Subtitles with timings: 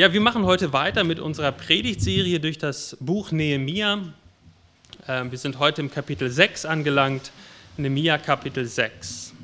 [0.00, 4.02] Ja, wir machen heute weiter mit unserer Predigtserie durch das Buch Nehemia.
[5.06, 7.32] Ähm, wir sind heute im Kapitel 6 angelangt,
[7.76, 9.34] Nehemia Kapitel 6.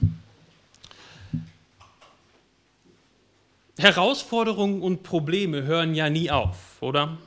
[3.76, 7.18] Herausforderungen und Probleme hören ja nie auf, oder?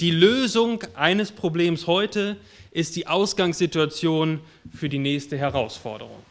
[0.00, 2.36] Die Lösung eines Problems heute
[2.70, 4.38] ist die Ausgangssituation
[4.72, 6.22] für die nächste Herausforderung.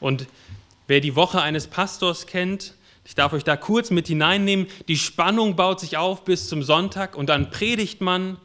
[0.00, 0.28] Und
[0.86, 2.72] wer die Woche eines Pastors kennt,
[3.08, 4.66] ich darf euch da kurz mit hineinnehmen.
[4.86, 8.36] Die Spannung baut sich auf bis zum Sonntag und dann predigt man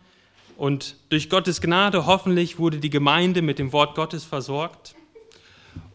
[0.55, 4.95] und durch Gottes Gnade hoffentlich wurde die Gemeinde mit dem Wort Gottes versorgt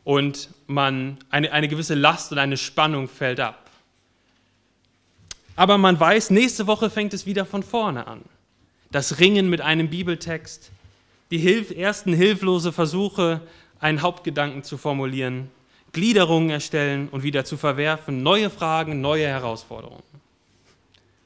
[0.04, 3.70] und man eine, eine gewisse Last und eine Spannung fällt ab.
[5.56, 8.20] Aber man weiß, nächste Woche fängt es wieder von vorne an.
[8.90, 10.72] Das Ringen mit einem Bibeltext,
[11.30, 13.40] die ersten hilflose Versuche,
[13.80, 15.50] einen Hauptgedanken zu formulieren,
[15.92, 20.02] Gliederungen erstellen und wieder zu verwerfen, neue Fragen, neue Herausforderungen.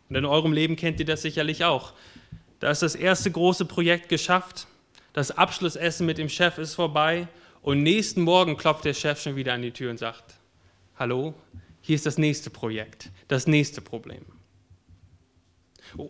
[0.09, 1.95] Und in eurem Leben kennt ihr das sicherlich auch.
[2.61, 4.67] Da ist das erste große Projekt geschafft,
[5.13, 7.29] das Abschlussessen mit dem Chef ist vorbei
[7.61, 10.35] und nächsten Morgen klopft der Chef schon wieder an die Tür und sagt,
[10.99, 11.35] hallo,
[11.81, 14.25] hier ist das nächste Projekt, das nächste Problem.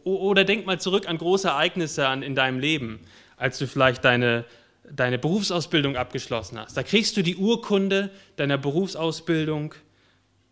[0.05, 3.00] Oder denk mal zurück an große Ereignisse in deinem Leben,
[3.36, 4.44] als du vielleicht deine
[4.91, 6.77] deine Berufsausbildung abgeschlossen hast.
[6.77, 9.74] Da kriegst du die Urkunde deiner Berufsausbildung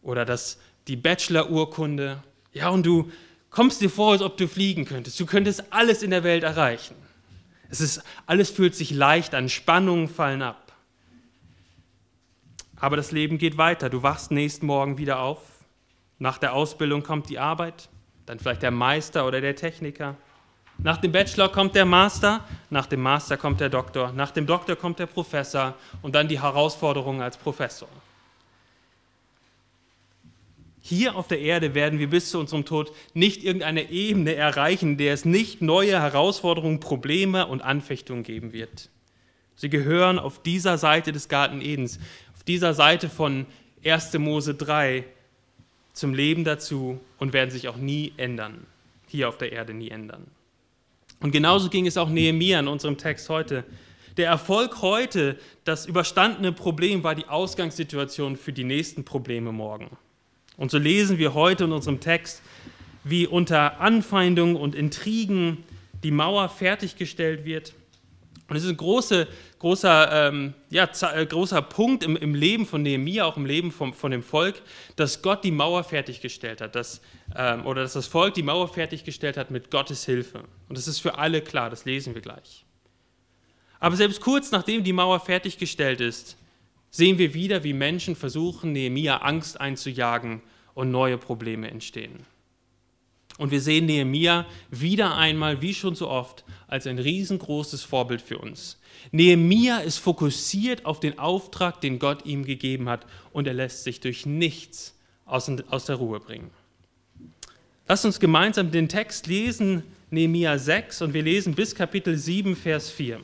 [0.03, 2.23] oder das, die Bachelor-Urkunde.
[2.53, 3.11] Ja, und du
[3.51, 5.19] kommst dir vor, als ob du fliegen könntest.
[5.19, 6.95] Du könntest alles in der Welt erreichen.
[7.69, 10.73] Es ist, alles fühlt sich leicht an, Spannungen fallen ab.
[12.77, 13.91] Aber das Leben geht weiter.
[13.91, 15.39] Du wachst nächsten Morgen wieder auf.
[16.19, 17.89] Nach der Ausbildung kommt die Arbeit,
[18.27, 20.17] dann vielleicht der Meister oder der Techniker.
[20.83, 24.77] Nach dem Bachelor kommt der Master, nach dem Master kommt der Doktor, nach dem Doktor
[24.77, 27.89] kommt der Professor und dann die Herausforderung als Professor.
[30.81, 35.13] Hier auf der Erde werden wir bis zu unserem Tod nicht irgendeine Ebene erreichen, der
[35.13, 38.89] es nicht neue Herausforderungen, Probleme und Anfechtungen geben wird.
[39.57, 42.01] Sie gehören auf dieser Seite des Garten Edens,
[42.35, 43.45] auf dieser Seite von
[43.85, 44.15] 1.
[44.15, 45.05] Mose 3
[45.93, 48.67] zum Leben dazu und werden sich auch nie ändern.
[49.09, 50.27] Hier auf der Erde nie ändern.
[51.21, 53.65] Und genauso ging es auch Nehemia in unserem Text heute.
[54.17, 59.97] Der Erfolg heute, das überstandene Problem war die Ausgangssituation für die nächsten Probleme morgen.
[60.57, 62.43] Und so lesen wir heute in unserem Text,
[63.05, 65.65] wie unter Anfeindungen und Intrigen
[66.03, 67.75] die Mauer fertiggestellt wird
[68.51, 69.29] und es ist ein große,
[69.61, 73.95] großer, ähm, ja, äh, großer Punkt im, im, Leben von Nehemiah, auch im Leben vom,
[73.95, 74.61] von dem Volk,
[74.97, 77.01] dass Gott die Mauer fertiggestellt hat, dass,
[77.37, 80.45] ähm, oder dass das Volk die Mauer fertiggestellt hat mit Gottes Hilfe.
[80.69, 82.65] Und das ist für alle klar, das lesen wir gleich.
[83.79, 86.37] Aber selbst kurz nachdem die Mauer fertiggestellt ist,
[86.91, 90.43] sehen wir wieder, wie Menschen versuchen, Nehemiah Angst einzujagen
[90.75, 92.27] und neue Probleme entstehen.
[93.39, 98.39] Und wir sehen Nehemia wieder einmal, wie schon so oft, als ein riesengroßes Vorbild für
[98.39, 98.79] uns.
[99.13, 104.01] Nehemia ist fokussiert auf den Auftrag, den Gott ihm gegeben hat, und er lässt sich
[104.01, 106.51] durch nichts aus, der Ruhe bringen.
[107.89, 112.91] Lasst uns gemeinsam den Text lesen, Nehemia 6, und wir lesen bis Kapitel 7, Vers
[112.91, 113.21] 4.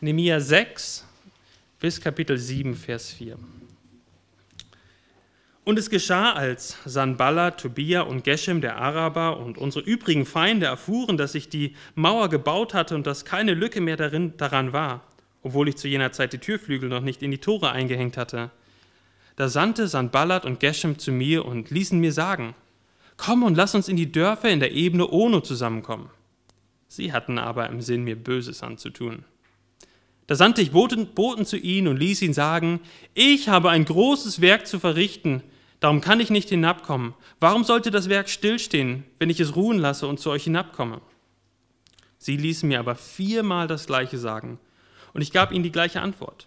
[0.00, 1.04] Nehemia 6
[1.80, 3.36] bis Kapitel 7, Vers 4.
[5.70, 11.16] Und es geschah, als Sanballat, Tobia und Geshem, der Araber und unsere übrigen Feinde erfuhren,
[11.16, 15.04] dass ich die Mauer gebaut hatte und dass keine Lücke mehr darin, daran war,
[15.44, 18.50] obwohl ich zu jener Zeit die Türflügel noch nicht in die Tore eingehängt hatte.
[19.36, 22.56] Da sandte Sanballat und Geshem zu mir und ließen mir sagen,
[23.16, 26.10] Komm und lass uns in die Dörfer in der Ebene Ono zusammenkommen.
[26.88, 29.24] Sie hatten aber im Sinn, mir Böses anzutun.
[30.26, 32.80] Da sandte ich Boten, Boten zu ihnen und ließ ihn sagen,
[33.14, 35.44] ich habe ein großes Werk zu verrichten,
[35.80, 37.14] Darum kann ich nicht hinabkommen.
[37.40, 41.00] Warum sollte das Werk stillstehen, wenn ich es ruhen lasse und zu euch hinabkomme?
[42.18, 44.58] Sie ließen mir aber viermal das Gleiche sagen,
[45.14, 46.46] und ich gab ihnen die gleiche Antwort.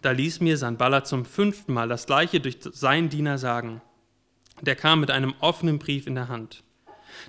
[0.00, 3.82] Da ließ mir Sanballat zum fünften Mal das Gleiche durch seinen Diener sagen.
[4.62, 6.62] Der kam mit einem offenen Brief in der Hand.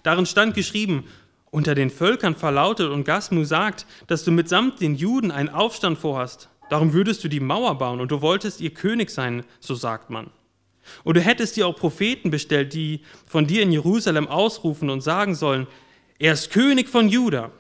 [0.04, 1.06] Darin stand geschrieben,
[1.50, 6.50] unter den Völkern verlautet und Gasmu sagt, dass du mitsamt den Juden einen Aufstand vorhast.
[6.70, 10.30] Darum würdest du die Mauer bauen und du wolltest ihr König sein, so sagt man.
[11.04, 15.36] Und du hättest dir auch Propheten bestellt, die von dir in Jerusalem ausrufen und sagen
[15.36, 15.68] sollen,
[16.20, 17.52] er ist König von Juda.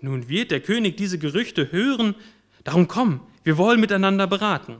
[0.00, 2.14] Nun wird der König diese Gerüchte hören,
[2.62, 4.78] darum komm, wir wollen miteinander beraten.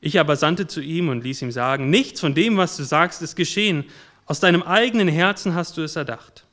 [0.00, 3.22] Ich aber sandte zu ihm und ließ ihm sagen, nichts von dem, was du sagst,
[3.22, 3.84] ist geschehen,
[4.26, 6.46] aus deinem eigenen Herzen hast du es erdacht.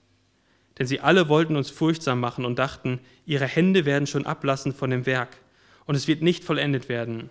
[0.79, 4.89] Denn sie alle wollten uns furchtsam machen und dachten, ihre Hände werden schon ablassen von
[4.89, 5.37] dem Werk,
[5.85, 7.29] und es wird nicht vollendet werden.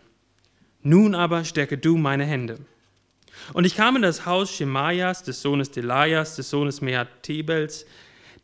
[0.83, 2.59] Nun aber stärke du meine Hände.
[3.53, 7.87] Und ich kam in das Haus Schemaias, des Sohnes Delajas, des Sohnes Mehatebels.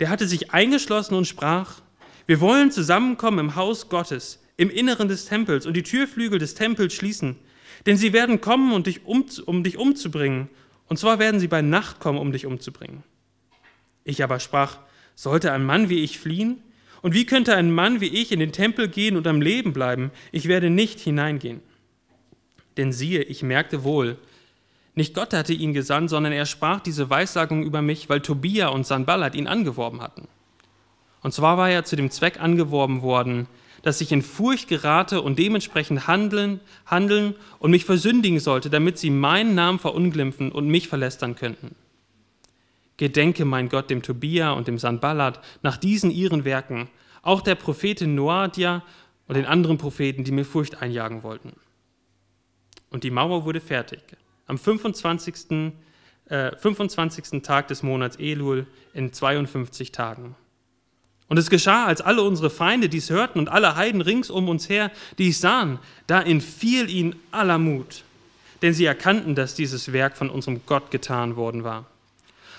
[0.00, 1.80] Der hatte sich eingeschlossen und sprach,
[2.26, 6.94] wir wollen zusammenkommen im Haus Gottes, im Inneren des Tempels und die Türflügel des Tempels
[6.94, 7.36] schließen.
[7.86, 10.48] Denn sie werden kommen, um dich, um, um dich umzubringen.
[10.88, 13.02] Und zwar werden sie bei Nacht kommen, um dich umzubringen.
[14.04, 14.78] Ich aber sprach,
[15.14, 16.62] sollte ein Mann wie ich fliehen?
[17.02, 20.10] Und wie könnte ein Mann wie ich in den Tempel gehen und am Leben bleiben?
[20.32, 21.60] Ich werde nicht hineingehen.
[22.76, 24.18] Denn siehe, ich merkte wohl,
[24.94, 28.86] nicht Gott hatte ihn gesandt, sondern er sprach diese Weissagung über mich, weil Tobia und
[28.86, 30.26] Sanballat ihn angeworben hatten.
[31.22, 33.46] Und zwar war er zu dem Zweck angeworben worden,
[33.82, 39.10] dass ich in Furcht gerate und dementsprechend handeln, handeln und mich versündigen sollte, damit sie
[39.10, 41.74] meinen Namen verunglimpfen und mich verlästern könnten.
[42.96, 46.88] Gedenke, mein Gott, dem Tobia und dem Sanballat nach diesen ihren Werken,
[47.22, 48.82] auch der Prophetin Noadia
[49.28, 51.52] und den anderen Propheten, die mir Furcht einjagen wollten.
[52.90, 54.00] Und die Mauer wurde fertig
[54.46, 55.72] am 25.
[56.28, 57.42] Äh, 25.
[57.42, 60.34] Tag des Monats Elul in 52 Tagen.
[61.28, 64.68] Und es geschah, als alle unsere Feinde dies hörten und alle Heiden rings um uns
[64.68, 68.04] her dies sahen, da entfiel ihnen aller Mut,
[68.62, 71.86] denn sie erkannten, dass dieses Werk von unserem Gott getan worden war.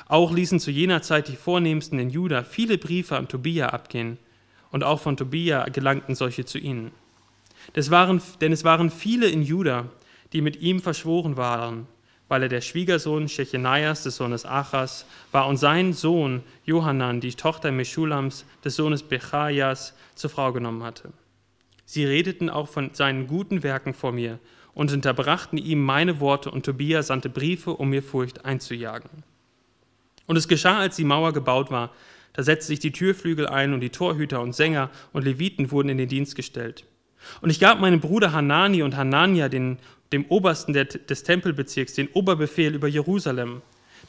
[0.09, 4.17] Auch ließen zu jener Zeit die Vornehmsten in Juda viele Briefe an Tobia abgehen,
[4.71, 6.91] und auch von Tobia gelangten solche zu ihnen.
[7.75, 9.85] Waren, denn es waren viele in Juda,
[10.33, 11.87] die mit ihm verschworen waren,
[12.27, 17.71] weil er der Schwiegersohn Shechenias des Sohnes Achas war und sein Sohn Johanan die Tochter
[17.71, 21.13] Meschulams des Sohnes Bechajas zur Frau genommen hatte.
[21.85, 24.39] Sie redeten auch von seinen guten Werken vor mir
[24.73, 29.09] und unterbrachten ihm meine Worte und Tobia sandte Briefe, um mir Furcht einzujagen.
[30.25, 31.91] Und es geschah, als die Mauer gebaut war,
[32.33, 35.97] da setzte sich die Türflügel ein und die Torhüter und Sänger und Leviten wurden in
[35.97, 36.85] den Dienst gestellt.
[37.41, 39.79] Und ich gab meinem Bruder Hanani und Hanania den
[40.11, 43.61] dem Obersten des Tempelbezirks, den Oberbefehl über Jerusalem,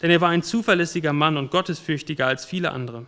[0.02, 3.06] denn er war ein zuverlässiger Mann und gottesfürchtiger als viele andere.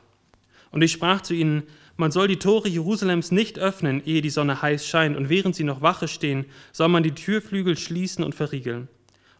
[0.72, 1.64] Und ich sprach zu ihnen,
[1.96, 5.64] man soll die Tore Jerusalems nicht öffnen, ehe die Sonne heiß scheint, und während sie
[5.64, 8.88] noch Wache stehen, soll man die Türflügel schließen und verriegeln.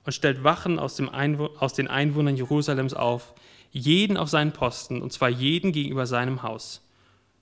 [0.05, 1.01] Und stellt Wachen aus,
[1.59, 3.35] aus den Einwohnern Jerusalems auf,
[3.73, 6.83] jeden auf seinen Posten, und zwar jeden gegenüber seinem Haus.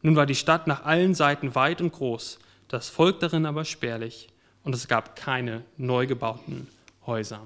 [0.02, 2.38] Nun war die Stadt nach allen Seiten weit und groß,
[2.68, 4.28] das Volk darin aber spärlich
[4.68, 6.66] und es gab keine neu gebauten
[7.06, 7.40] Häuser.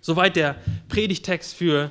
[0.00, 0.56] Soweit der
[0.88, 1.90] Predigtext für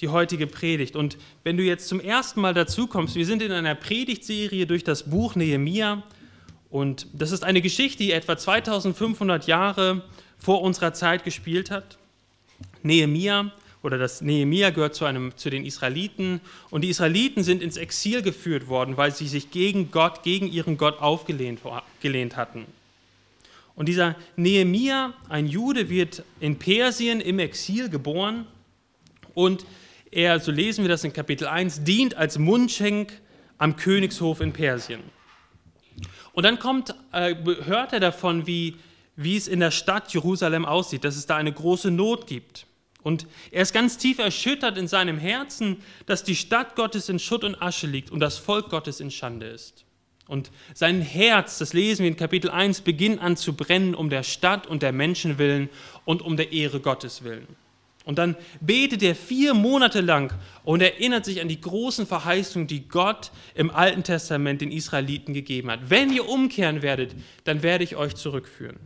[0.00, 0.94] die heutige Predigt.
[0.94, 4.84] Und wenn du jetzt zum ersten Mal dazu kommst, wir sind in einer Predigtserie durch
[4.84, 6.04] das Buch Nehemia
[6.70, 10.04] und das ist eine Geschichte, die etwa 2500 Jahre
[10.38, 11.98] vor unserer Zeit gespielt hat.
[12.84, 13.50] Nehemia
[13.82, 16.40] oder das Nehemia gehört zu, einem, zu den Israeliten
[16.70, 20.76] und die Israeliten sind ins Exil geführt worden, weil sie sich gegen Gott, gegen ihren
[20.76, 21.64] Gott aufgelehnt
[22.36, 22.66] hatten.
[23.74, 28.46] Und dieser Nehemia, ein Jude, wird in Persien im Exil geboren
[29.34, 29.64] und
[30.10, 33.12] er, so lesen wir das in Kapitel 1, dient als Mundschenk
[33.56, 35.00] am Königshof in Persien.
[36.32, 37.34] Und dann kommt, äh,
[37.64, 38.76] hört er davon, wie,
[39.16, 42.66] wie es in der Stadt Jerusalem aussieht, dass es da eine große Not gibt.
[43.02, 47.44] Und er ist ganz tief erschüttert in seinem Herzen, dass die Stadt Gottes in Schutt
[47.44, 49.84] und Asche liegt und das Volk Gottes in Schande ist.
[50.32, 54.22] Und sein Herz, das lesen wir in Kapitel 1, beginnt an zu brennen um der
[54.22, 55.68] Stadt und der Menschen willen
[56.06, 57.46] und um der Ehre Gottes willen.
[58.06, 60.32] Und dann betet er vier Monate lang
[60.64, 65.70] und erinnert sich an die großen Verheißungen, die Gott im Alten Testament den Israeliten gegeben
[65.70, 65.90] hat.
[65.90, 68.78] Wenn ihr umkehren werdet, dann werde ich euch zurückführen.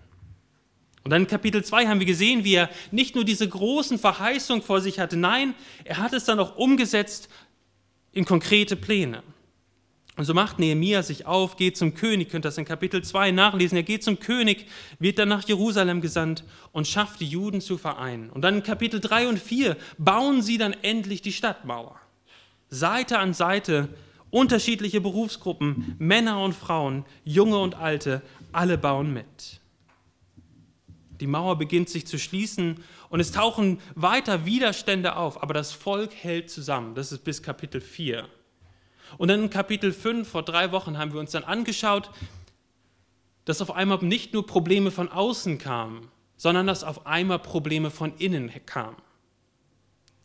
[1.04, 4.64] Und dann in Kapitel 2 haben wir gesehen, wie er nicht nur diese großen Verheißungen
[4.64, 7.28] vor sich hatte, nein, er hat es dann auch umgesetzt
[8.10, 9.22] in konkrete Pläne.
[10.16, 13.76] Und so macht Nehemia sich auf, geht zum König, könnt das in Kapitel 2 nachlesen.
[13.76, 14.66] Er geht zum König,
[14.98, 16.42] wird dann nach Jerusalem gesandt
[16.72, 18.30] und schafft die Juden zu vereinen.
[18.30, 22.00] Und dann in Kapitel 3 und 4 bauen sie dann endlich die Stadtmauer.
[22.70, 23.90] Seite an Seite,
[24.30, 29.60] unterschiedliche Berufsgruppen, Männer und Frauen, Junge und Alte, alle bauen mit.
[31.20, 36.14] Die Mauer beginnt sich zu schließen und es tauchen weiter Widerstände auf, aber das Volk
[36.14, 36.94] hält zusammen.
[36.94, 38.26] Das ist bis Kapitel 4.
[39.18, 42.10] Und dann in Kapitel 5, vor drei Wochen, haben wir uns dann angeschaut,
[43.44, 48.12] dass auf einmal nicht nur Probleme von außen kamen, sondern dass auf einmal Probleme von
[48.18, 48.96] innen kamen.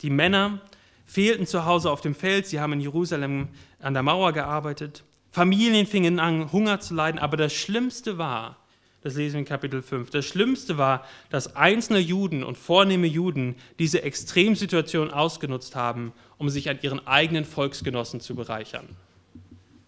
[0.00, 0.60] Die Männer
[1.06, 3.48] fehlten zu Hause auf dem Feld, sie haben in Jerusalem
[3.78, 5.04] an der Mauer gearbeitet.
[5.30, 8.56] Familien fingen an, Hunger zu leiden, aber das Schlimmste war,
[9.02, 10.10] das lesen wir in Kapitel 5.
[10.10, 16.70] Das Schlimmste war, dass einzelne Juden und vornehme Juden diese Extremsituation ausgenutzt haben, um sich
[16.70, 18.88] an ihren eigenen Volksgenossen zu bereichern.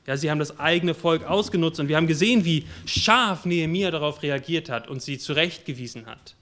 [0.07, 4.23] Ja, sie haben das eigene Volk ausgenutzt und wir haben gesehen, wie scharf Nehemiah darauf
[4.23, 6.35] reagiert hat und sie zurechtgewiesen hat.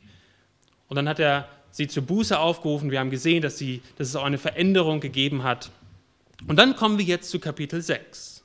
[0.89, 2.91] Und dann hat er sie zur Buße aufgerufen.
[2.91, 5.71] Wir haben gesehen, dass, sie, dass es auch eine Veränderung gegeben hat.
[6.49, 8.43] Und dann kommen wir jetzt zu Kapitel 6.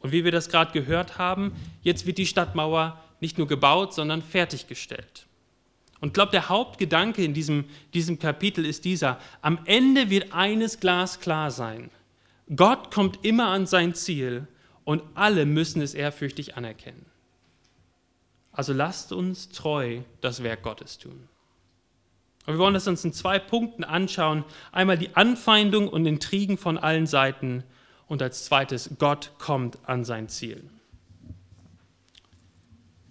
[0.00, 4.20] Und wie wir das gerade gehört haben, jetzt wird die Stadtmauer nicht nur gebaut, sondern
[4.20, 5.26] fertiggestellt.
[6.00, 7.64] Und ich glaube, der Hauptgedanke in diesem,
[7.94, 11.90] diesem Kapitel ist dieser, am Ende wird eines glasklar sein.
[12.54, 14.48] Gott kommt immer an sein Ziel
[14.84, 17.06] und alle müssen es ehrfürchtig anerkennen.
[18.50, 21.28] Also lasst uns treu das Werk Gottes tun.
[22.44, 24.44] Und wir wollen das uns in zwei Punkten anschauen.
[24.72, 27.62] Einmal die Anfeindung und Intrigen von allen Seiten
[28.08, 30.68] und als zweites, Gott kommt an sein Ziel.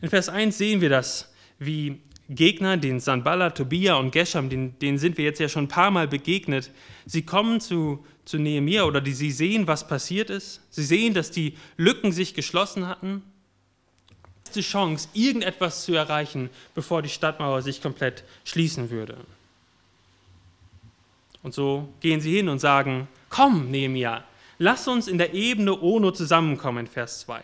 [0.02, 4.98] In Vers 1 sehen wir das, wie Gegner, den Sanballat, Tobia und Geshem, denen, denen,
[4.98, 6.72] sind wir jetzt ja schon ein paar Mal begegnet,
[7.06, 10.62] sie kommen zu, zu Nehemiah oder die, sie sehen, was passiert ist.
[10.70, 13.22] Sie sehen, dass die Lücken sich geschlossen hatten.
[14.56, 19.18] Die Chance, irgendetwas zu erreichen, bevor die Stadtmauer sich komplett schließen würde.
[21.44, 24.24] Und so gehen sie hin und sagen, komm, Nehemiah,
[24.58, 27.44] lass uns in der Ebene Ono zusammenkommen, Vers 2.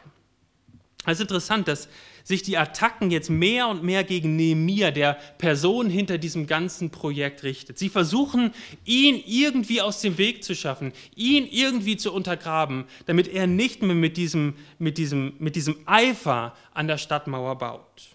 [1.05, 1.87] Es ist interessant, dass
[2.27, 7.43] sich die Attacken jetzt mehr und mehr gegen Nehemia, der Person hinter diesem ganzen Projekt,
[7.43, 7.77] richtet.
[7.77, 8.51] Sie versuchen,
[8.83, 13.95] ihn irgendwie aus dem Weg zu schaffen, ihn irgendwie zu untergraben, damit er nicht mehr
[13.95, 18.09] mit diesem, mit diesem, mit diesem Eifer an der Stadtmauer baut.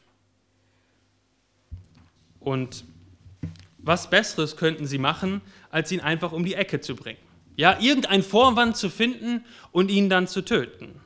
[2.38, 2.84] Und
[3.78, 5.40] was Besseres könnten sie machen,
[5.70, 7.18] als ihn einfach um die Ecke zu bringen?
[7.56, 11.00] Ja, irgendeinen Vorwand zu finden und ihn dann zu töten.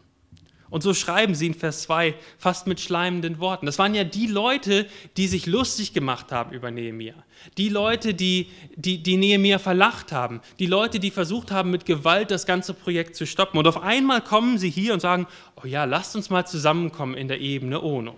[0.68, 3.66] Und so schreiben sie in Vers 2 fast mit schleimenden Worten.
[3.66, 7.14] Das waren ja die Leute, die sich lustig gemacht haben über Nehemia.
[7.56, 10.40] Die Leute, die, die, die Nehemia verlacht haben.
[10.58, 13.58] Die Leute, die versucht haben, mit Gewalt das ganze Projekt zu stoppen.
[13.58, 15.28] Und auf einmal kommen sie hier und sagen,
[15.62, 18.16] oh ja, lasst uns mal zusammenkommen in der Ebene Ono.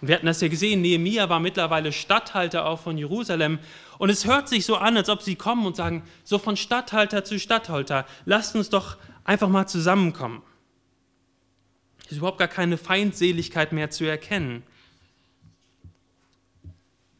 [0.00, 3.60] Und wir hatten das ja gesehen, Nehemia war mittlerweile Statthalter auch von Jerusalem.
[3.98, 7.22] Und es hört sich so an, als ob sie kommen und sagen, so von Statthalter
[7.22, 10.42] zu Statthalter, lasst uns doch einfach mal zusammenkommen
[12.12, 14.62] ist überhaupt gar keine Feindseligkeit mehr zu erkennen.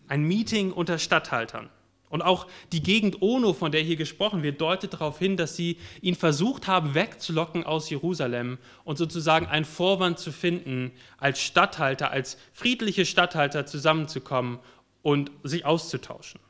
[0.06, 1.70] Ein Meeting unter Statthaltern.
[2.10, 5.78] Und auch die Gegend Ono, von der hier gesprochen wird, deutet darauf hin, dass sie
[6.02, 12.36] ihn versucht haben, wegzulocken aus Jerusalem und sozusagen einen Vorwand zu finden, als Statthalter, als
[12.52, 14.58] friedliche Statthalter zusammenzukommen
[15.00, 16.41] und sich auszutauschen.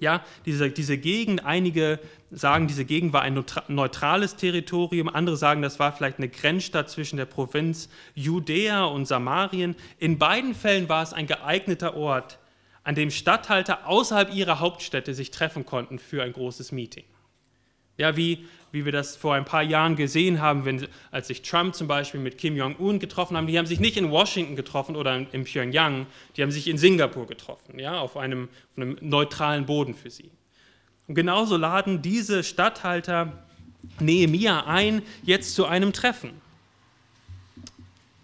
[0.00, 1.98] Ja, diese, diese Gegend, einige
[2.30, 7.16] sagen, diese Gegend war ein neutrales Territorium, andere sagen, das war vielleicht eine Grenzstadt zwischen
[7.16, 9.76] der Provinz Judäa und Samarien.
[9.98, 12.38] In beiden Fällen war es ein geeigneter Ort,
[12.84, 17.04] an dem Statthalter außerhalb ihrer Hauptstädte sich treffen konnten für ein großes Meeting.
[17.98, 21.74] Ja, wie, wie wir das vor ein paar Jahren gesehen haben, wenn, als sich Trump
[21.74, 23.46] zum Beispiel mit Kim Jong-un getroffen haben.
[23.46, 26.06] Die haben sich nicht in Washington getroffen oder in Pyongyang,
[26.36, 30.30] die haben sich in Singapur getroffen, ja, auf einem, auf einem neutralen Boden für sie.
[31.06, 33.32] Und genauso laden diese Statthalter
[33.98, 36.32] Nehemia ein, jetzt zu einem Treffen.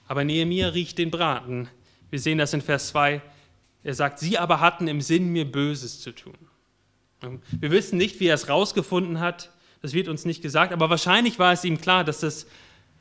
[0.06, 1.68] Aber Nehemia riecht den Braten.
[2.10, 3.22] Wir sehen das in Vers 2.
[3.82, 6.34] Er sagt, sie aber hatten im Sinn, mir Böses zu tun.
[7.50, 9.50] Wir wissen nicht, wie er es rausgefunden hat.
[9.84, 12.46] Das wird uns nicht gesagt, aber wahrscheinlich war es ihm klar, dass, das,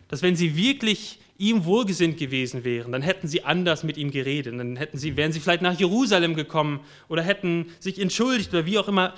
[0.10, 4.60] dass wenn sie wirklich ihm wohlgesinnt gewesen wären, dann hätten sie anders mit ihm geredet,
[4.60, 8.78] dann hätten sie, wären sie vielleicht nach Jerusalem gekommen oder hätten sich entschuldigt oder wie
[8.78, 9.14] auch immer,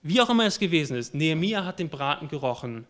[0.00, 1.12] wie auch immer es gewesen ist.
[1.12, 2.86] Nehemiah hat den Braten gerochen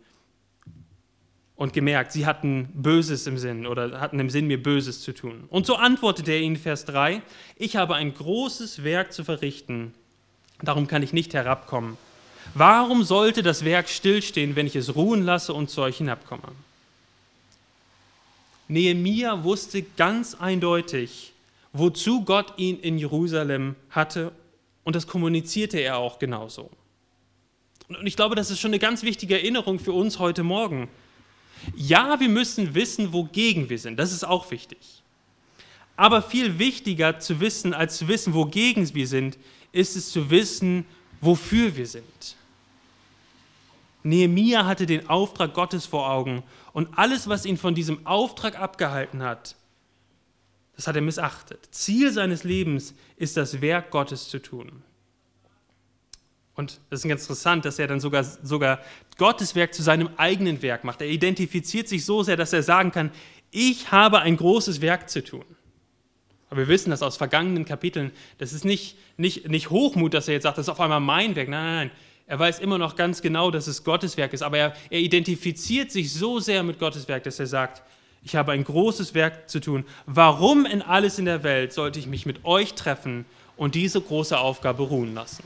[1.57, 5.45] und gemerkt, sie hatten Böses im Sinn oder hatten im Sinn, mir Böses zu tun.
[5.49, 7.23] Und so antwortete er ihnen, Vers 3,
[7.57, 9.95] ich habe ein großes Werk zu verrichten,
[10.61, 11.97] darum kann ich nicht herabkommen.
[12.55, 16.53] Warum sollte das Werk stillstehen, wenn ich es ruhen lasse und zu euch hinabkomme?
[18.69, 21.33] Nehemia wusste ganz eindeutig,
[21.73, 24.33] wozu Gott ihn in Jerusalem hatte,
[24.85, 26.71] und das kommunizierte er auch genauso.
[27.89, 30.89] Und ich glaube, das ist schon eine ganz wichtige Erinnerung für uns heute Morgen.
[31.77, 33.99] Ja, wir müssen wissen, wogegen wir sind.
[33.99, 34.79] Das ist auch wichtig.
[35.97, 39.37] Aber viel wichtiger zu wissen, als zu wissen, wogegen wir sind,
[39.73, 40.87] ist es zu wissen,
[41.21, 42.37] wofür wir sind.
[44.03, 49.23] Nehemia hatte den Auftrag Gottes vor Augen und alles, was ihn von diesem Auftrag abgehalten
[49.23, 49.57] hat,
[50.77, 51.69] das hat er missachtet.
[51.73, 54.85] Ziel seines Lebens ist das Werk Gottes zu tun.
[56.55, 58.81] Und es ist ganz interessant, dass er dann sogar, sogar
[59.17, 61.01] Gottes Werk zu seinem eigenen Werk macht.
[61.01, 63.11] Er identifiziert sich so sehr, dass er sagen kann,
[63.51, 65.45] ich habe ein großes Werk zu tun.
[66.51, 70.35] Aber wir wissen das aus vergangenen Kapiteln, das ist nicht, nicht, nicht Hochmut, dass er
[70.35, 71.49] jetzt sagt, das ist auf einmal mein Werk.
[71.49, 71.91] Nein, nein, nein.
[72.29, 75.91] Er weiß immer noch ganz genau, dass es Gottes Werk ist, aber er, er identifiziert
[75.91, 77.83] sich so sehr mit Gottes Werk, dass er sagt,
[78.23, 79.87] ich habe ein großes Werk zu tun.
[80.05, 83.25] Warum in alles in der Welt sollte ich mich mit euch treffen
[83.57, 85.43] und diese große Aufgabe ruhen lassen.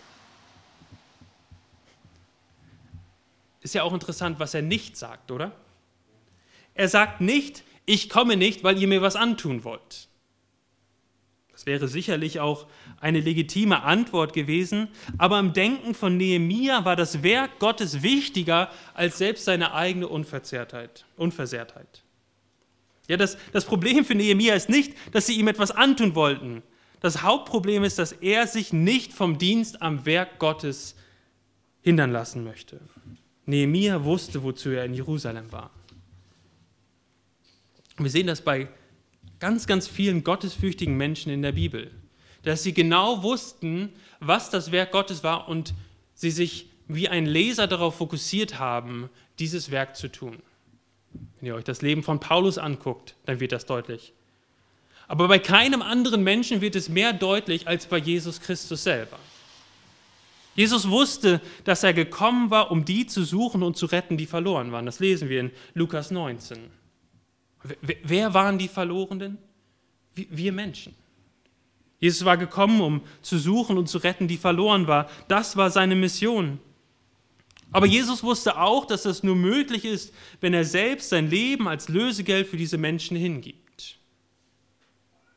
[3.61, 5.53] Ist ja auch interessant, was er nicht sagt, oder?
[6.75, 10.09] Er sagt nicht, ich komme nicht, weil ihr mir was antun wollt.
[11.63, 12.67] Das wäre sicherlich auch
[13.01, 19.19] eine legitime Antwort gewesen, aber im Denken von Nehemia war das Werk Gottes wichtiger als
[19.19, 21.05] selbst seine eigene Unversehrtheit.
[21.17, 22.03] Unversehrtheit.
[23.07, 26.65] Ja, das, das Problem für Nehemia ist nicht, dass sie ihm etwas antun wollten.
[26.99, 30.97] Das Hauptproblem ist, dass er sich nicht vom Dienst am Werk Gottes
[31.81, 32.81] hindern lassen möchte.
[33.47, 35.71] Nehemia wusste, wozu er in Jerusalem war.
[37.99, 38.69] Wir sehen das bei
[39.43, 41.91] ganz, ganz vielen gottesfürchtigen Menschen in der Bibel,
[42.45, 45.75] dass sie genau wussten, was das Werk Gottes war und
[46.15, 50.39] sie sich wie ein Leser darauf fokussiert haben, dieses Werk zu tun.
[51.41, 54.13] Wenn ihr euch das Leben von Paulus anguckt, dann wird das deutlich.
[55.09, 59.19] Aber bei keinem anderen Menschen wird es mehr deutlich als bei Jesus Christus selber.
[60.55, 64.71] Jesus wusste, dass er gekommen war, um die zu suchen und zu retten, die verloren
[64.71, 64.87] waren.
[64.87, 66.82] Das lesen wir in Lukas 19.
[67.81, 69.39] Wer waren die Verlorenen?
[70.15, 70.95] Wir Menschen.
[71.99, 75.09] Jesus war gekommen, um zu suchen und zu retten, die verloren war.
[75.29, 76.59] Das war seine Mission.
[77.71, 81.89] Aber Jesus wusste auch, dass das nur möglich ist, wenn er selbst sein Leben als
[81.89, 83.99] Lösegeld für diese Menschen hingibt.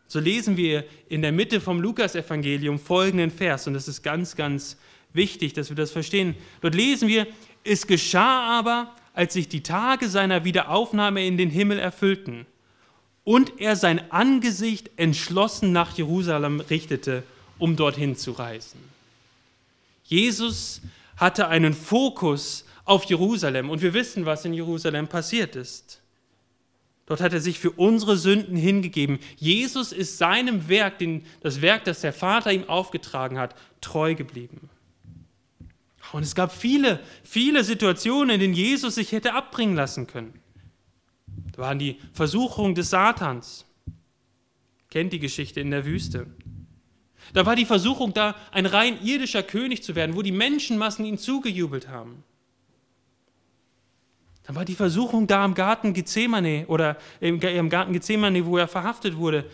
[0.08, 4.78] So lesen wir in der Mitte vom Lukasevangelium folgenden Vers, und das ist ganz, ganz
[5.14, 6.36] wichtig, dass wir das verstehen.
[6.62, 7.28] Dort lesen wir,
[7.64, 12.46] es geschah aber, als sich die Tage seiner Wiederaufnahme in den Himmel erfüllten
[13.24, 17.24] und er sein Angesicht entschlossen nach Jerusalem richtete,
[17.58, 18.80] um dorthin zu reisen.
[20.04, 20.82] Jesus
[21.18, 26.02] hatte einen Fokus auf Jerusalem und wir wissen, was in Jerusalem passiert ist.
[27.08, 29.20] Dort hat er sich für unsere Sünden hingegeben.
[29.38, 30.96] Jesus ist seinem Werk,
[31.42, 34.70] das Werk, das der Vater ihm aufgetragen hat, treu geblieben.
[36.16, 40.34] Und es gab viele, viele Situationen, in denen Jesus sich hätte abbringen lassen können.
[41.52, 43.66] Da waren die Versuchungen des Satans.
[44.90, 46.28] Kennt die Geschichte in der Wüste.
[47.34, 51.18] Da war die Versuchung da, ein rein irdischer König zu werden, wo die Menschenmassen ihm
[51.18, 52.24] zugejubelt haben.
[54.44, 59.18] Dann war die Versuchung da im Garten Gethsemane oder im Garten Gethsemane, wo er verhaftet
[59.18, 59.52] wurde.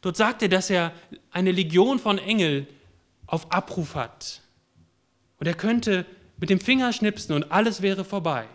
[0.00, 0.92] Dort sagt er, dass er
[1.30, 2.66] eine Legion von Engeln
[3.28, 4.40] auf Abruf hat.
[5.44, 6.06] Und er könnte
[6.38, 8.46] mit dem Finger schnipsen und alles wäre vorbei.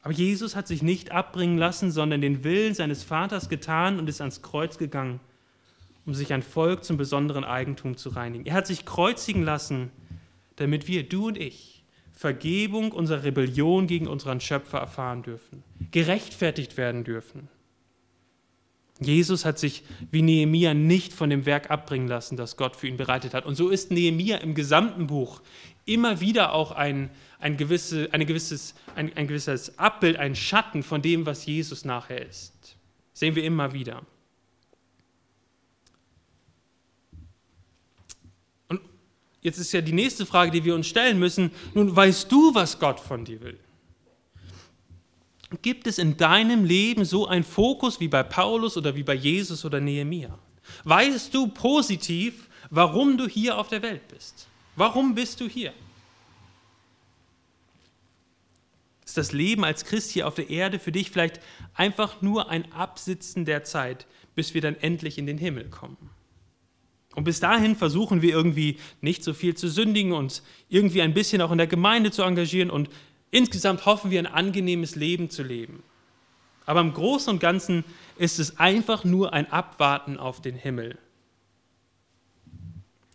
[0.00, 4.22] Aber Jesus hat sich nicht abbringen lassen, sondern den Willen seines Vaters getan und ist
[4.22, 5.20] ans Kreuz gegangen,
[6.06, 8.46] um sich ein Volk zum besonderen Eigentum zu reinigen.
[8.46, 9.90] Er hat sich kreuzigen lassen,
[10.56, 17.04] damit wir, du und ich, Vergebung unserer Rebellion gegen unseren Schöpfer erfahren dürfen, gerechtfertigt werden
[17.04, 17.50] dürfen.
[18.98, 22.96] Jesus hat sich wie Nehemia nicht von dem Werk abbringen lassen, das Gott für ihn
[22.96, 23.44] bereitet hat.
[23.44, 25.42] Und so ist Nehemia im gesamten Buch
[25.84, 31.02] immer wieder auch ein, ein, gewisse, eine gewisses, ein, ein gewisses Abbild, ein Schatten von
[31.02, 32.76] dem, was Jesus nachher ist.
[33.12, 34.02] Sehen wir immer wieder.
[39.42, 41.52] Jetzt ist ja die nächste Frage, die wir uns stellen müssen.
[41.72, 43.60] Nun, weißt du, was Gott von dir will?
[45.62, 49.64] Gibt es in deinem Leben so einen Fokus wie bei Paulus oder wie bei Jesus
[49.64, 50.38] oder Nehemia?
[50.84, 54.48] Weißt du positiv, warum du hier auf der Welt bist?
[54.74, 55.72] Warum bist du hier?
[59.04, 61.40] Ist das Leben als Christ hier auf der Erde für dich vielleicht
[61.74, 65.96] einfach nur ein Absitzen der Zeit, bis wir dann endlich in den Himmel kommen?
[67.14, 71.40] Und bis dahin versuchen wir irgendwie nicht so viel zu sündigen und irgendwie ein bisschen
[71.40, 72.90] auch in der Gemeinde zu engagieren und
[73.30, 75.82] insgesamt hoffen wir ein angenehmes Leben zu leben.
[76.64, 77.84] Aber im Großen und Ganzen
[78.16, 80.98] ist es einfach nur ein Abwarten auf den Himmel.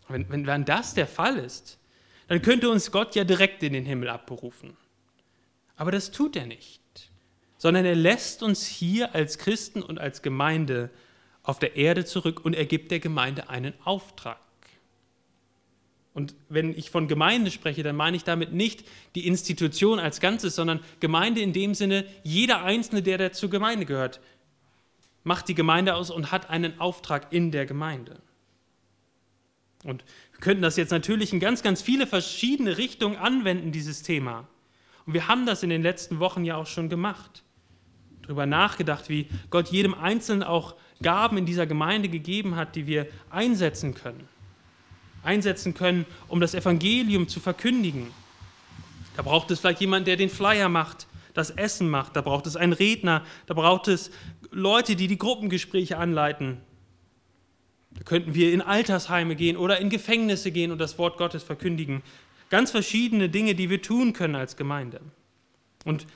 [0.08, 1.78] Wenn, wenn, wenn das der Fall ist,
[2.28, 4.76] dann könnte uns Gott ja direkt in den Himmel abberufen.
[5.76, 6.80] Aber das tut er nicht,
[7.58, 10.90] sondern er lässt uns hier als Christen und als Gemeinde
[11.42, 14.38] auf der Erde zurück und er gibt der Gemeinde einen Auftrag.
[16.14, 20.54] Und wenn ich von Gemeinde spreche, dann meine ich damit nicht die Institution als Ganzes,
[20.54, 24.20] sondern Gemeinde in dem Sinne, jeder Einzelne, der, zur Gemeinde gehört,
[25.24, 28.20] macht die Gemeinde aus und hat einen Auftrag in der Gemeinde.
[29.84, 34.46] Und wir könnten das jetzt natürlich in ganz, ganz viele verschiedene Richtungen anwenden, dieses Thema.
[35.06, 37.42] Und wir haben das in den letzten Wochen ja auch schon gemacht.
[38.22, 43.08] Darüber nachgedacht, wie Gott jedem Einzelnen auch Gaben in dieser Gemeinde gegeben hat, die wir
[43.30, 44.28] einsetzen können.
[45.22, 48.08] Einsetzen können, um das Evangelium zu verkündigen.
[49.16, 52.16] Da braucht es vielleicht jemanden, der den Flyer macht, das Essen macht.
[52.16, 53.22] Da braucht es einen Redner.
[53.46, 54.10] Da braucht es
[54.50, 56.58] Leute, die die Gruppengespräche anleiten.
[57.94, 62.02] Da könnten wir in Altersheime gehen oder in Gefängnisse gehen und das Wort Gottes verkündigen.
[62.50, 65.00] Ganz verschiedene Dinge, die wir tun können als Gemeinde.
[65.84, 66.06] Und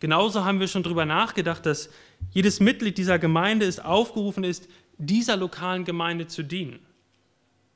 [0.00, 1.90] genauso haben wir schon darüber nachgedacht, dass
[2.30, 6.80] jedes Mitglied dieser Gemeinde ist aufgerufen ist, dieser lokalen Gemeinde zu dienen.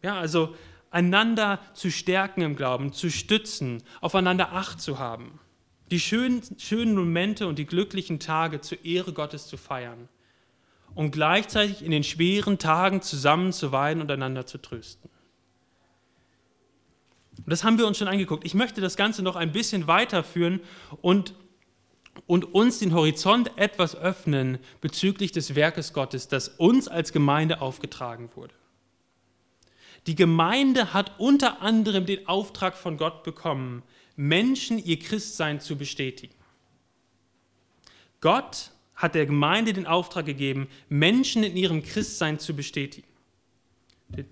[0.02, 0.54] Ja, also
[0.96, 5.38] einander zu stärken im Glauben, zu stützen, aufeinander Acht zu haben,
[5.90, 10.08] die schönen, schönen Momente und die glücklichen Tage zur Ehre Gottes zu feiern
[10.94, 15.10] und gleichzeitig in den schweren Tagen zusammen zu weinen und einander zu trösten.
[17.46, 18.46] Das haben wir uns schon angeguckt.
[18.46, 20.60] Ich möchte das Ganze noch ein bisschen weiterführen
[21.02, 21.34] und,
[22.26, 28.30] und uns den Horizont etwas öffnen bezüglich des Werkes Gottes, das uns als Gemeinde aufgetragen
[28.34, 28.54] wurde.
[30.06, 33.82] Die Gemeinde hat unter anderem den Auftrag von Gott bekommen,
[34.14, 36.34] Menschen ihr Christsein zu bestätigen.
[38.20, 43.06] Gott hat der Gemeinde den Auftrag gegeben, Menschen in ihrem Christsein zu bestätigen.
[44.08, 44.24] Das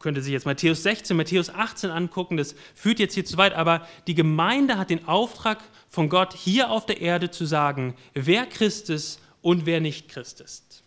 [0.00, 3.86] könnte sich jetzt Matthäus 16, Matthäus 18 angucken, das führt jetzt hier zu weit, aber
[4.06, 8.88] die Gemeinde hat den Auftrag von Gott, hier auf der Erde zu sagen, wer Christ
[8.88, 10.82] ist und wer nicht Christ ist.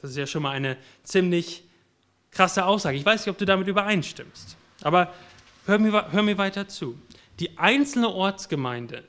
[0.00, 1.65] Das ist ja schon mal eine ziemlich
[2.36, 2.98] krasse Aussage.
[2.98, 4.56] Ich weiß nicht, ob du damit übereinstimmst.
[4.82, 5.12] Aber
[5.64, 6.98] hör mir, hör mir weiter zu.
[7.40, 9.04] Die einzelne Ortsgemeinde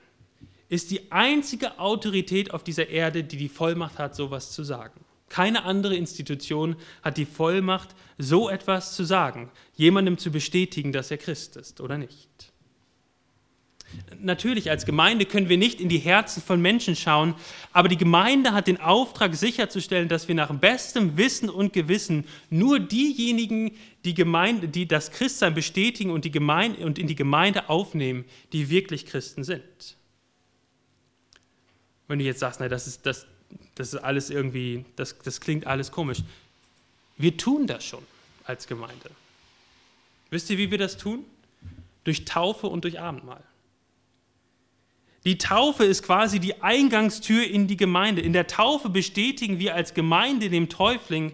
[0.69, 5.01] ist die einzige Autorität auf dieser Erde, die die Vollmacht hat, sowas zu sagen.
[5.29, 11.17] Keine andere Institution hat die Vollmacht, so etwas zu sagen, jemandem zu bestätigen, dass er
[11.17, 12.53] Christ ist oder nicht.
[14.19, 17.35] Natürlich, als Gemeinde können wir nicht in die Herzen von Menschen schauen,
[17.71, 22.79] aber die Gemeinde hat den Auftrag sicherzustellen, dass wir nach bestem Wissen und Gewissen nur
[22.79, 23.71] diejenigen,
[24.05, 28.69] die, Gemeinde, die das Christsein bestätigen und, die Gemeinde, und in die Gemeinde aufnehmen, die
[28.69, 29.97] wirklich Christen sind.
[32.07, 33.27] Wenn du jetzt sagst, na, das ist, das,
[33.75, 36.19] das ist alles irgendwie, das, das klingt alles komisch.
[37.17, 38.03] Wir tun das schon
[38.45, 39.11] als Gemeinde.
[40.29, 41.25] Wisst ihr, wie wir das tun?
[42.03, 43.43] Durch Taufe und durch Abendmahl.
[45.27, 48.21] Die Taufe ist quasi die Eingangstür in die Gemeinde.
[48.21, 51.33] In der Taufe bestätigen wir als Gemeinde dem Täufling,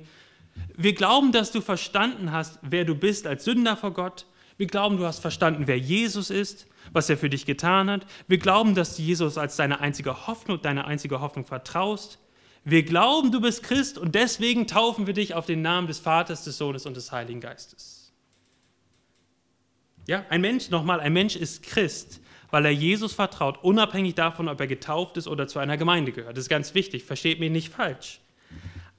[0.76, 4.26] wir glauben, dass du verstanden hast, wer du bist als Sünder vor Gott.
[4.58, 8.08] Wir glauben, du hast verstanden, wer Jesus ist, was er für dich getan hat.
[8.28, 12.18] Wir glauben, dass du Jesus als deine einzige Hoffnung, deine einzige Hoffnung vertraust.
[12.64, 16.44] Wir glauben, du bist Christ und deswegen taufen wir dich auf den Namen des Vaters,
[16.44, 18.12] des Sohnes und des Heiligen Geistes.
[20.08, 22.22] Ja, ein Mensch, nochmal, ein Mensch ist Christ,
[22.54, 26.38] weil er Jesus vertraut, unabhängig davon, ob er getauft ist oder zu einer Gemeinde gehört.
[26.38, 28.20] Das ist ganz wichtig, versteht mich nicht falsch.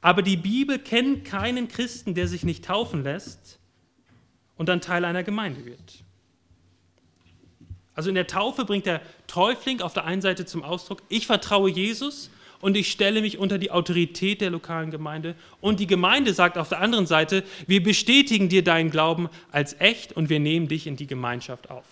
[0.00, 3.60] Aber die Bibel kennt keinen Christen, der sich nicht taufen lässt
[4.56, 6.02] und dann Teil einer Gemeinde wird.
[7.94, 11.70] Also in der Taufe bringt der Täufling auf der einen Seite zum Ausdruck, ich vertraue
[11.70, 15.36] Jesus und ich stelle mich unter die Autorität der lokalen Gemeinde.
[15.60, 20.12] Und die Gemeinde sagt auf der anderen Seite, wir bestätigen dir deinen Glauben als echt
[20.12, 21.84] und wir nehmen dich in die Gemeinschaft auf.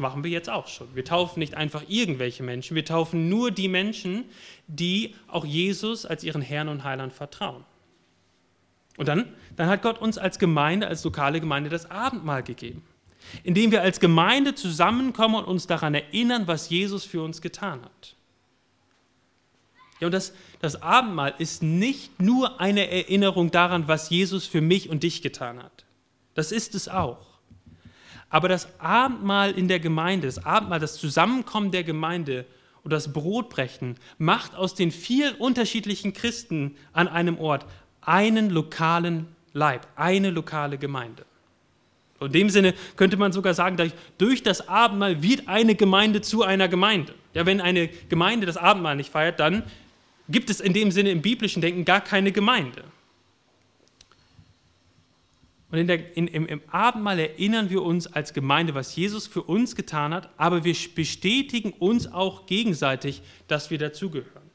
[0.00, 0.94] Machen wir jetzt auch schon.
[0.94, 4.24] Wir taufen nicht einfach irgendwelche Menschen, wir taufen nur die Menschen,
[4.66, 7.64] die auch Jesus als ihren Herrn und Heiland vertrauen.
[8.96, 12.82] Und dann, dann hat Gott uns als Gemeinde, als lokale Gemeinde das Abendmahl gegeben,
[13.44, 18.16] indem wir als Gemeinde zusammenkommen und uns daran erinnern, was Jesus für uns getan hat.
[20.00, 24.88] Ja, und das, das Abendmahl ist nicht nur eine Erinnerung daran, was Jesus für mich
[24.88, 25.84] und dich getan hat.
[26.32, 27.29] Das ist es auch.
[28.30, 32.46] Aber das Abendmahl in der Gemeinde, das Abendmahl, das Zusammenkommen der Gemeinde
[32.82, 37.66] und das Brotbrechen macht aus den vielen unterschiedlichen Christen an einem Ort
[38.00, 41.26] einen lokalen Leib, eine lokale Gemeinde.
[42.20, 43.76] In dem Sinne könnte man sogar sagen,
[44.18, 47.14] durch das Abendmahl wird eine Gemeinde zu einer Gemeinde.
[47.34, 49.62] Ja, wenn eine Gemeinde das Abendmahl nicht feiert, dann
[50.28, 52.84] gibt es in dem Sinne im biblischen Denken gar keine Gemeinde.
[55.70, 59.42] Und in der, in, im, im Abendmahl erinnern wir uns als Gemeinde, was Jesus für
[59.42, 64.50] uns getan hat, aber wir bestätigen uns auch gegenseitig, dass wir dazugehören.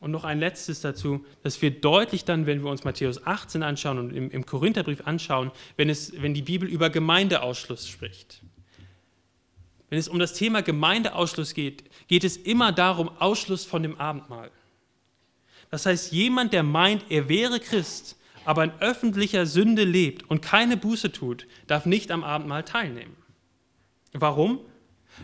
[0.00, 3.98] Und noch ein letztes dazu, dass wir deutlich dann, wenn wir uns Matthäus 18 anschauen
[3.98, 8.42] und im, im Korintherbrief anschauen, wenn, es, wenn die Bibel über Gemeindeausschluss spricht.
[9.90, 14.50] Wenn es um das Thema Gemeindeausschluss geht, geht es immer darum, Ausschluss von dem Abendmahl.
[15.70, 18.17] Das heißt, jemand, der meint, er wäre Christ,
[18.48, 23.14] aber in öffentlicher Sünde lebt und keine Buße tut, darf nicht am Abendmahl teilnehmen.
[24.14, 24.60] Warum?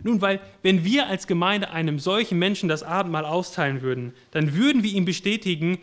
[0.02, 4.82] Nun, weil wenn wir als Gemeinde einem solchen Menschen das Abendmahl austeilen würden, dann würden
[4.82, 5.78] wir ihm bestätigen,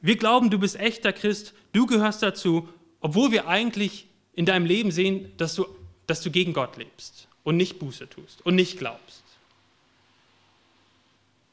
[0.00, 4.90] wir glauben, du bist echter Christ, du gehörst dazu, obwohl wir eigentlich in deinem Leben
[4.90, 5.66] sehen, dass du,
[6.08, 9.22] dass du gegen Gott lebst und nicht Buße tust und nicht glaubst.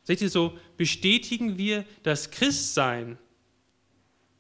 [0.04, 3.20] Seht ihr so, bestätigen wir das Christsein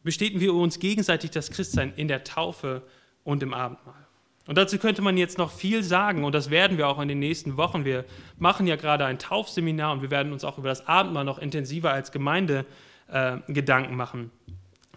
[0.08, 2.82] bestätigen wir uns gegenseitig das Christsein in der Taufe
[3.26, 4.08] und im Abendmahl.
[4.48, 7.20] Und dazu könnte man jetzt noch viel sagen und das werden wir auch in den
[7.20, 7.84] nächsten Wochen.
[7.84, 8.06] Wir
[8.40, 11.92] machen ja gerade ein Taufseminar und wir werden uns auch über das Abendmahl noch intensiver
[11.92, 12.66] als Gemeinde
[13.10, 14.32] äh, Gedanken machen.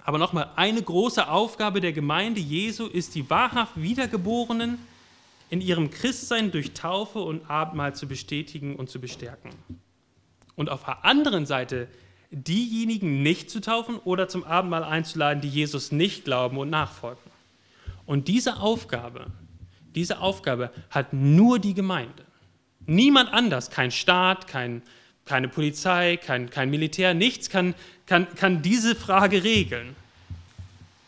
[0.04, 4.78] Aber nochmal, eine große Aufgabe der Gemeinde Jesu ist, die wahrhaft Wiedergeborenen
[5.50, 9.50] in ihrem Christsein durch Taufe und Abendmahl zu bestätigen und zu bestärken.
[10.54, 11.88] Und auf der anderen Seite
[12.30, 17.30] diejenigen nicht zu taufen oder zum Abendmahl einzuladen, die Jesus nicht glauben und nachfolgen.
[18.06, 19.26] Und diese Aufgabe,
[19.94, 22.24] diese Aufgabe hat nur die Gemeinde.
[22.86, 24.82] Niemand anders, kein Staat, kein,
[25.24, 27.74] keine Polizei, kein, kein Militär, nichts kann,
[28.06, 29.94] kann, kann diese Frage regeln.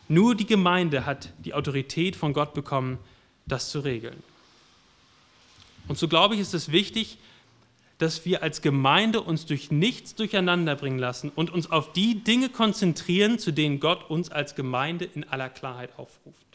[0.08, 2.98] Nur die Gemeinde hat die Autorität von Gott bekommen,
[3.46, 4.22] das zu regeln.
[5.88, 7.18] Und so glaube ich, ist es wichtig,
[7.98, 12.48] dass wir als Gemeinde uns durch nichts durcheinander bringen lassen und uns auf die Dinge
[12.48, 16.52] konzentrieren, zu denen Gott uns als Gemeinde in aller Klarheit aufruft.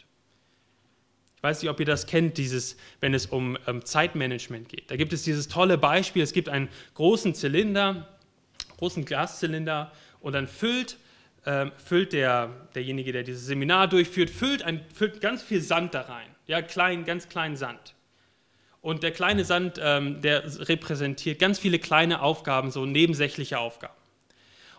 [1.38, 4.90] Ich weiß nicht, ob ihr das kennt, dieses, wenn es um ähm, Zeitmanagement geht.
[4.90, 8.08] Da gibt es dieses tolle Beispiel, es gibt einen großen Zylinder,
[8.78, 10.96] großen Glaszylinder und dann füllt,
[11.46, 16.02] ähm, füllt der, derjenige, der dieses Seminar durchführt, füllt, ein, füllt ganz viel Sand da
[16.02, 17.94] rein, ja, klein, ganz kleinen Sand.
[18.80, 23.94] Und der kleine Sand, ähm, der repräsentiert ganz viele kleine Aufgaben, so nebensächliche Aufgaben.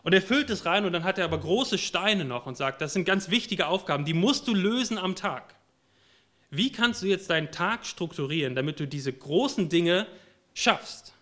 [0.04, 2.82] Und er füllt es rein und dann hat er aber große Steine noch und sagt,
[2.82, 5.56] das sind ganz wichtige Aufgaben, die musst du lösen am Tag.
[6.52, 10.08] Wie kannst du jetzt deinen Tag strukturieren, damit du diese großen Dinge
[10.54, 11.14] schaffst?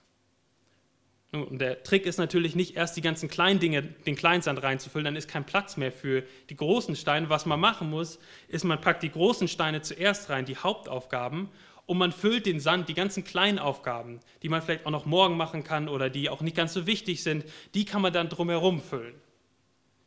[1.32, 5.16] Und der Trick ist natürlich nicht erst die ganzen kleinen Dinge, den Kleinsand reinzufüllen, dann
[5.18, 7.30] ist kein Platz mehr für die großen Steine.
[7.30, 11.50] Was man machen muss, ist, man packt die großen Steine zuerst rein, die Hauptaufgaben,
[11.88, 15.38] und man füllt den Sand, die ganzen kleinen Aufgaben, die man vielleicht auch noch morgen
[15.38, 18.82] machen kann oder die auch nicht ganz so wichtig sind, die kann man dann drumherum
[18.82, 19.15] füllen.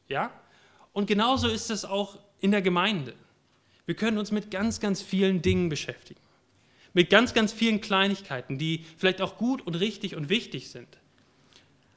[0.07, 0.31] Ja?
[0.93, 3.15] Und genauso ist es auch in der Gemeinde.
[3.87, 6.21] Wir können uns mit ganz, ganz vielen Dingen beschäftigen.
[6.93, 10.89] Mit ganz, ganz vielen Kleinigkeiten, die vielleicht auch gut und richtig und wichtig sind.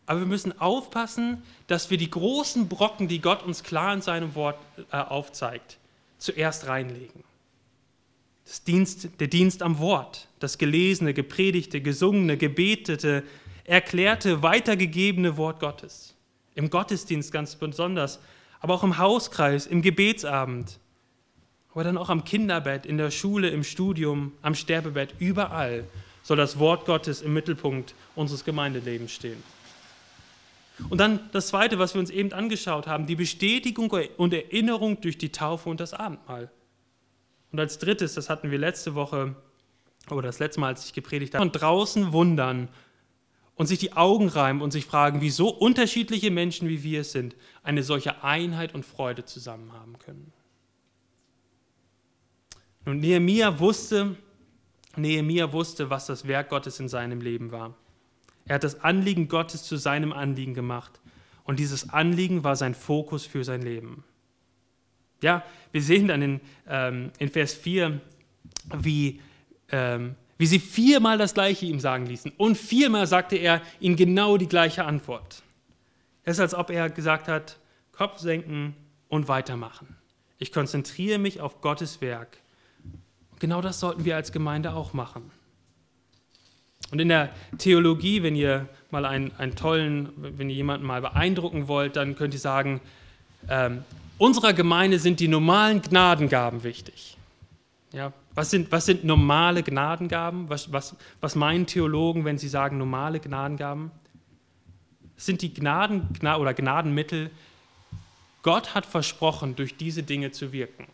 [0.05, 4.33] Aber wir müssen aufpassen, dass wir die großen Brocken, die Gott uns klar in seinem
[4.35, 4.57] Wort
[4.91, 5.77] äh, aufzeigt,
[6.19, 7.23] zuerst reinlegen.
[8.67, 13.23] Dienst, der Dienst am Wort, das gelesene, gepredigte, gesungene, gebetete,
[13.63, 16.13] erklärte, weitergegebene Wort Gottes.
[16.55, 18.19] Im Gottesdienst ganz besonders,
[18.59, 20.79] aber auch im Hauskreis, im Gebetsabend,
[21.73, 25.85] aber dann auch am Kinderbett, in der Schule, im Studium, am Sterbebett, überall
[26.21, 29.41] soll das Wort Gottes im Mittelpunkt unseres Gemeindelebens stehen.
[30.89, 35.17] Und dann das Zweite, was wir uns eben angeschaut haben, die Bestätigung und Erinnerung durch
[35.17, 36.49] die Taufe und das Abendmahl.
[37.53, 39.35] Und als drittes, das hatten wir letzte Woche,
[40.09, 42.67] oder das letzte Mal, als ich gepredigt habe, von draußen wundern
[43.55, 47.11] und sich die Augen reiben und sich fragen, wie so unterschiedliche Menschen wie wir es
[47.11, 50.33] sind, eine solche Einheit und Freude zusammen haben können.
[52.85, 54.17] Und Nehemiah wusste,
[54.95, 57.75] Nehemiah wusste, was das Werk Gottes in seinem Leben war.
[58.45, 60.99] Er hat das Anliegen Gottes zu seinem Anliegen gemacht.
[61.43, 64.03] Und dieses Anliegen war sein Fokus für sein Leben.
[65.23, 67.99] Ja, wir sehen dann in, ähm, in Vers 4,
[68.75, 69.19] wie,
[69.71, 72.31] ähm, wie sie viermal das Gleiche ihm sagen ließen.
[72.37, 75.41] Und viermal sagte er ihnen genau die gleiche Antwort.
[76.23, 77.57] Es ist, als ob er gesagt hat,
[77.91, 78.75] Kopf senken
[79.09, 79.95] und weitermachen.
[80.37, 82.37] Ich konzentriere mich auf Gottes Werk
[83.43, 85.29] Genau das sollten wir als Gemeinde auch machen.
[86.91, 91.67] Und in der Theologie, wenn ihr mal einen, einen tollen, wenn ihr jemanden mal beeindrucken
[91.67, 92.79] wollt, dann könnt ihr sagen,
[93.49, 93.83] ähm,
[94.23, 97.17] unserer Gemeinde sind die normalen Gnadengaben wichtig.
[97.91, 100.49] Ja, was, sind, was sind normale Gnadengaben?
[100.49, 103.91] Was, was, was meinen Theologen, wenn sie sagen normale Gnadengaben?
[105.15, 107.31] Das sind die Gnaden oder Gnadenmittel.
[108.41, 110.87] Gott hat versprochen, durch diese Dinge zu wirken.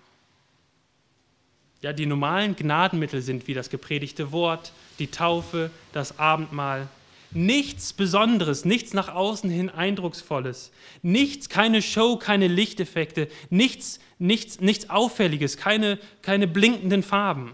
[1.81, 6.87] Ja, die normalen Gnadenmittel sind wie das gepredigte Wort, die Taufe, das Abendmahl.
[7.31, 10.71] Nichts Besonderes, nichts nach außen hin Eindrucksvolles,
[11.03, 17.51] nichts, keine Show, keine Lichteffekte, nichts, nichts, nichts Auffälliges, keine, keine blinkenden Farben.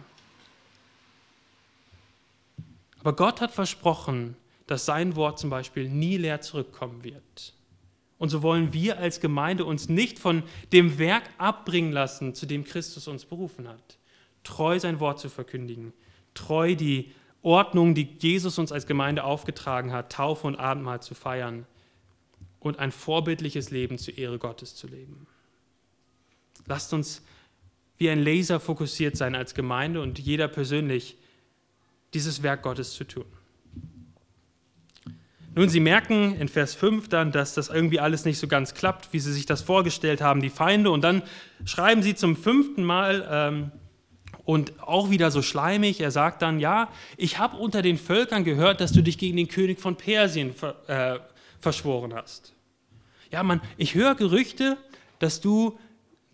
[3.00, 7.54] Aber Gott hat versprochen, dass sein Wort zum Beispiel nie leer zurückkommen wird.
[8.18, 12.64] Und so wollen wir als Gemeinde uns nicht von dem Werk abbringen lassen, zu dem
[12.64, 13.98] Christus uns berufen hat
[14.46, 15.92] treu sein Wort zu verkündigen,
[16.34, 17.12] treu die
[17.46, 21.66] Ordnung, die Jesus uns als Gemeinde aufgetragen hat, Taufe und Abendmahl zu feiern
[22.60, 25.28] und ein vorbildliches Leben zur Ehre Gottes zu leben.
[26.66, 27.22] Lasst uns
[27.98, 31.18] wie ein Laser fokussiert sein als Gemeinde und jeder persönlich
[32.16, 33.26] dieses Werk Gottes zu tun.
[35.54, 39.14] Nun, Sie merken in Vers 5 dann, dass das irgendwie alles nicht so ganz klappt,
[39.14, 40.90] wie Sie sich das vorgestellt haben, die Feinde.
[40.90, 41.22] Und dann
[41.64, 43.72] schreiben Sie zum fünften Mal ähm,
[44.46, 48.80] und auch wieder so schleimig, er sagt dann, ja, ich habe unter den Völkern gehört,
[48.80, 51.20] dass du dich gegen den König von Persien ver, äh,
[51.60, 52.54] verschworen hast.
[53.32, 54.78] Ja, Mann, ich höre Gerüchte,
[55.20, 55.78] dass du,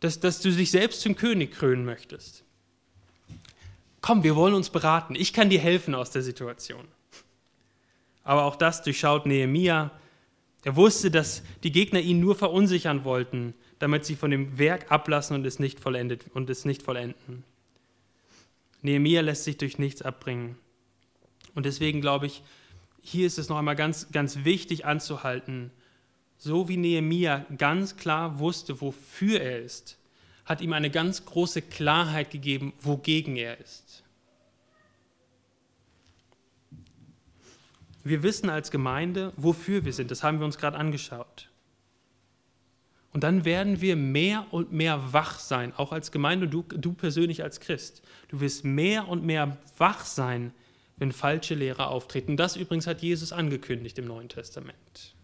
[0.02, 2.44] dass, dass du dich selbst zum König krönen möchtest.
[4.02, 5.16] Komm, wir wollen uns beraten.
[5.16, 6.86] Ich kann dir helfen aus der Situation.
[8.24, 9.92] Aber auch das durchschaut Nehemia.
[10.64, 15.36] Er wusste, dass die Gegner ihn nur verunsichern wollten, damit sie von dem Werk ablassen
[15.36, 17.44] und es nicht, vollendet, und es nicht vollenden.
[18.82, 20.58] Nehemia lässt sich durch nichts abbringen.
[21.54, 22.44] Und deswegen glaube ich,
[23.02, 25.72] hier ist es noch einmal ganz, ganz wichtig anzuhalten.
[26.38, 29.98] So wie Nehemia ganz klar wusste, wofür er ist,
[30.46, 34.04] hat ihm eine ganz große Klarheit gegeben, wogegen er ist.
[38.04, 40.10] Wir wissen als Gemeinde, wofür wir sind.
[40.10, 41.51] Das haben wir uns gerade angeschaut.
[43.14, 47.44] Und dann werden wir mehr und mehr wach sein, auch als Gemeinde du, du persönlich
[47.44, 48.02] als Christ.
[48.30, 50.54] Du wirst mehr und mehr wach sein,
[50.98, 52.38] wenn falsche Lehrer auftreten.
[52.38, 55.16] Das übrigens hat Jesus angekündigt im Neuen Testament.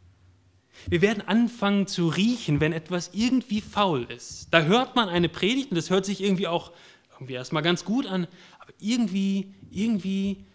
[0.88, 4.50] Wir werden anfangen zu riechen, wenn etwas irgendwie faul ist.
[4.52, 6.71] Da hört man eine Predigt und das hört sich irgendwie auch
[7.13, 8.28] irgendwie erstmal ganz gut an,
[8.60, 10.45] aber irgendwie, irgendwie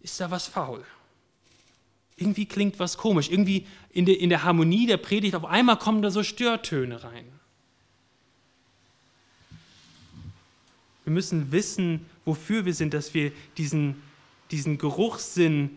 [0.00, 0.84] ist da was faul
[2.16, 3.30] irgendwie klingt was komisch.
[3.30, 7.24] Irgendwie in der, in der Harmonie der Predigt, auf einmal kommen da so Störtöne rein.
[11.04, 14.02] Wir müssen wissen, wofür wir sind, dass wir diesen,
[14.50, 15.76] diesen Geruchssinn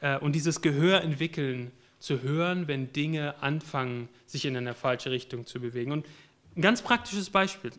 [0.00, 5.46] äh, und dieses Gehör entwickeln, zu hören, wenn Dinge anfangen, sich in eine falsche Richtung
[5.46, 5.90] zu bewegen.
[5.92, 6.06] Und
[6.54, 7.72] ein ganz praktisches Beispiel.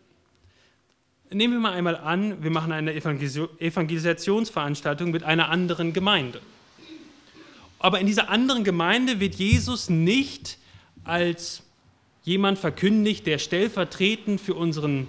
[1.30, 6.42] Nehmen wir mal einmal an, wir machen eine Evangelisationsveranstaltung mit einer anderen Gemeinde.
[7.80, 10.58] Aber in dieser anderen Gemeinde wird Jesus nicht
[11.04, 11.63] als
[12.24, 15.08] jemand verkündigt, der stellvertretend für, unseren,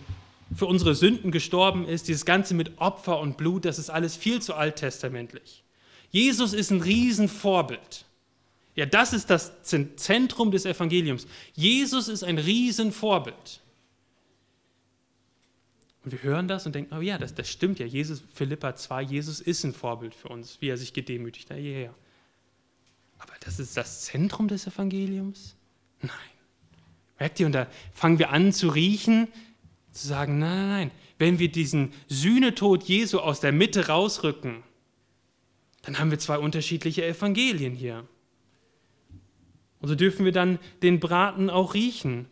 [0.54, 2.08] für unsere Sünden gestorben ist.
[2.08, 5.64] Dieses Ganze mit Opfer und Blut, das ist alles viel zu alttestamentlich.
[6.10, 8.04] Jesus ist ein Riesenvorbild.
[8.74, 11.26] Ja, das ist das Zentrum des Evangeliums.
[11.54, 13.60] Jesus ist ein Riesenvorbild.
[16.04, 17.86] Und wir hören das und denken, oh ja, das, das stimmt ja.
[17.86, 21.58] Jesus, Philippa 2, Jesus ist ein Vorbild für uns, wie er sich gedemütigt hat.
[21.58, 21.94] Ja, ja.
[23.18, 25.56] Aber das ist das Zentrum des Evangeliums?
[26.00, 26.10] Nein.
[27.18, 29.28] Merkt ihr, und da fangen wir an zu riechen,
[29.92, 30.90] zu sagen, nein, nein, nein.
[31.18, 34.62] Wenn wir diesen Sühnetod Jesu aus der Mitte rausrücken,
[35.82, 38.06] dann haben wir zwei unterschiedliche Evangelien hier.
[39.80, 42.26] Und so dürfen wir dann den Braten auch riechen.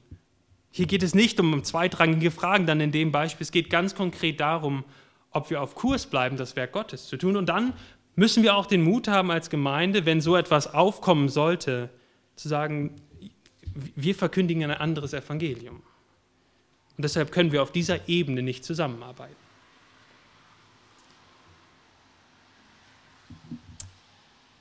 [0.70, 3.44] Hier geht es nicht um zweitrangige Fragen, dann in dem Beispiel.
[3.44, 4.84] Es geht ganz konkret darum,
[5.30, 7.72] ob wir auf Kurs bleiben, das Werk Gottes zu tun und dann
[8.16, 11.90] müssen wir auch den Mut haben als Gemeinde, wenn so etwas aufkommen sollte,
[12.34, 12.96] zu sagen,
[13.94, 15.76] wir verkündigen ein anderes Evangelium.
[16.96, 19.36] Und deshalb können wir auf dieser Ebene nicht zusammenarbeiten.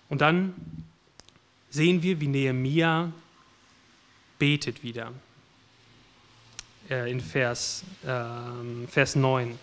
[0.10, 0.54] Und dann
[1.70, 3.12] sehen wir, wie Nehemia
[4.38, 5.13] betet wieder
[6.89, 9.58] äh, in Vers, äh, Vers 9.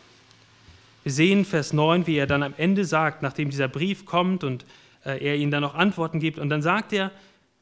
[1.02, 4.64] Wir sehen Vers 9, wie er dann am Ende sagt, nachdem dieser Brief kommt und
[5.04, 6.38] äh, er ihnen dann noch Antworten gibt.
[6.38, 7.10] Und dann sagt er,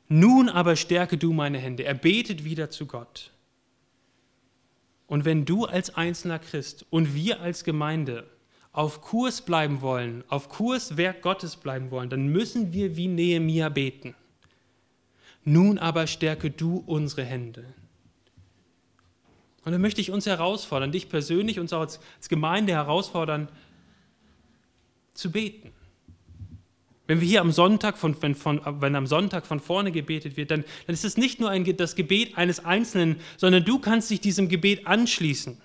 [0.08, 1.84] nun aber stärke du meine Hände.
[1.84, 3.30] Er betet wieder zu Gott.
[5.06, 8.26] Und wenn du als einzelner Christ und wir als Gemeinde
[8.72, 13.68] auf Kurs bleiben wollen, auf Kurs Werk Gottes bleiben wollen, dann müssen wir wie Nehemia
[13.68, 14.14] beten.
[15.44, 17.64] Nun aber stärke du unsere Hände.
[19.64, 23.48] Und dann möchte ich uns herausfordern, dich persönlich, uns auch als, als Gemeinde herausfordern,
[25.14, 25.72] zu beten.
[27.06, 30.50] Wenn wir hier am Sonntag, von, wenn, von, wenn am Sonntag von vorne gebetet wird,
[30.50, 34.20] dann, dann ist es nicht nur ein, das Gebet eines Einzelnen, sondern du kannst dich
[34.20, 35.60] diesem Gebet anschließen.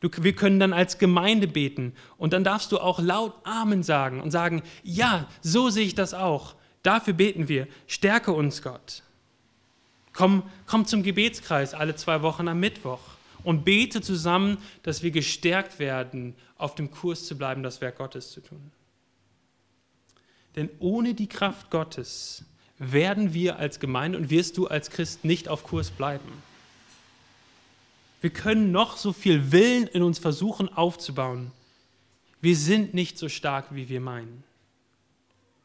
[0.00, 4.20] Du, wir können dann als Gemeinde beten und dann darfst du auch laut Amen sagen
[4.20, 6.54] und sagen, ja, so sehe ich das auch.
[6.82, 7.66] Dafür beten wir.
[7.86, 9.02] Stärke uns, Gott.
[10.18, 12.98] Komm, komm zum Gebetskreis alle zwei Wochen am Mittwoch
[13.44, 18.32] und bete zusammen, dass wir gestärkt werden, auf dem Kurs zu bleiben, das Werk Gottes
[18.32, 18.72] zu tun.
[20.56, 22.44] Denn ohne die Kraft Gottes
[22.78, 26.42] werden wir als Gemeinde und wirst du als Christ nicht auf Kurs bleiben.
[28.20, 31.52] Wir können noch so viel Willen in uns versuchen aufzubauen.
[32.40, 34.42] Wir sind nicht so stark, wie wir meinen.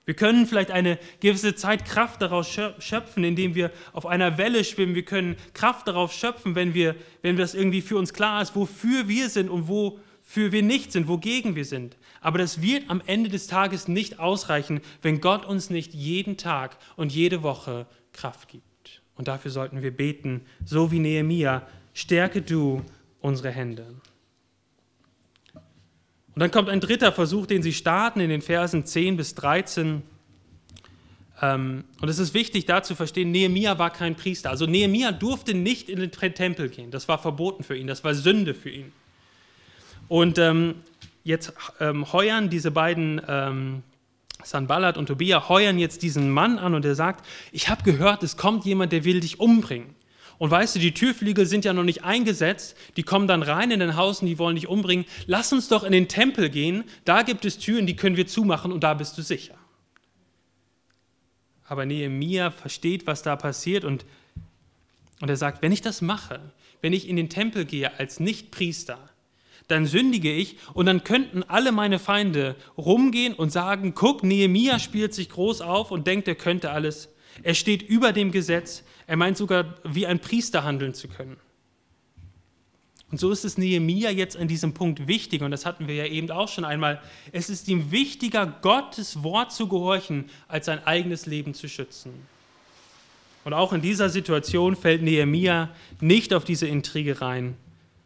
[0.06, 2.50] Wir können vielleicht eine gewisse Zeit Kraft daraus
[2.80, 4.96] schöpfen, indem wir auf einer Welle schwimmen.
[4.96, 9.08] Wir können Kraft darauf schöpfen, wenn wir, wenn das irgendwie für uns klar ist, wofür
[9.08, 11.98] wir sind und wofür für wir nicht sind, wogegen wir sind.
[12.22, 16.78] Aber das wird am Ende des Tages nicht ausreichen, wenn Gott uns nicht jeden Tag
[16.96, 19.02] und jede Woche Kraft gibt.
[19.16, 22.82] Und dafür sollten wir beten, so wie Nehemia, stärke du
[23.20, 23.94] unsere Hände.
[26.36, 30.02] Und dann kommt ein dritter Versuch, den sie starten in den Versen 10 bis 13.
[31.42, 34.50] Ähm, und es ist wichtig, da zu verstehen, Nehemia war kein Priester.
[34.50, 36.90] Also Nehemia durfte nicht in den Tempel gehen.
[36.90, 38.92] Das war verboten für ihn, das war Sünde für ihn.
[40.08, 40.76] Und ähm,
[41.24, 43.84] jetzt ähm, heuern diese beiden,
[44.44, 48.38] Sanballat und Tobia, heuern jetzt diesen Mann an und er sagt, ich habe gehört, es
[48.38, 49.96] kommt jemand, der will dich umbringen.
[50.38, 53.80] Und weißt du, die Türflügel sind ja noch nicht eingesetzt, die kommen dann rein in
[53.80, 55.06] dein Haus und die wollen dich umbringen.
[55.28, 58.72] Lass uns doch in den Tempel gehen, da gibt es Türen, die können wir zumachen
[58.72, 59.56] und da bist du sicher.
[61.66, 64.06] Aber Nehemiah versteht, was da passiert und,
[65.22, 66.40] und er sagt, wenn ich das mache,
[66.82, 69.00] wenn ich in den Tempel gehe als Nichtpriester,
[69.68, 75.14] dann sündige ich und dann könnten alle meine Feinde rumgehen und sagen, guck, Nehemia spielt
[75.14, 77.13] sich groß auf und denkt, er könnte alles.
[77.42, 78.84] Er steht über dem Gesetz.
[79.08, 81.38] Er meint sogar, wie ein Priester handeln zu können.
[83.14, 86.08] Und so ist es Nehemia jetzt an diesem Punkt wichtig, und das hatten wir ja
[86.08, 87.00] eben auch schon einmal.
[87.32, 92.12] Es ist ihm wichtiger, Gottes Wort zu gehorchen, als sein eigenes Leben zu schützen.
[93.44, 95.70] Und auch in dieser Situation fällt Nehemia
[96.00, 97.56] nicht auf diese Intrige rein,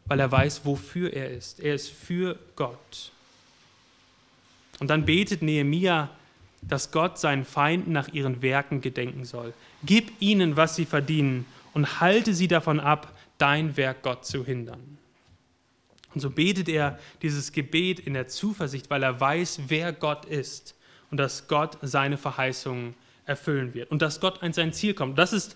[0.08, 1.62] weil er weiß, wofür er ist.
[1.62, 3.12] Er ist für Gott.
[4.80, 6.10] Und dann betet Nehemia,
[6.62, 9.54] dass Gott seinen Feinden nach ihren Werken gedenken soll.
[9.84, 14.98] Gib ihnen, was sie verdienen, und halte sie davon ab, dein Werk Gott zu hindern.
[16.14, 20.76] Und so betet er dieses Gebet in der Zuversicht, weil er weiß, wer Gott ist
[21.12, 22.96] und dass Gott seine Verheißungen
[23.26, 25.20] erfüllen wird und dass Gott an sein Ziel kommt.
[25.20, 25.56] Das ist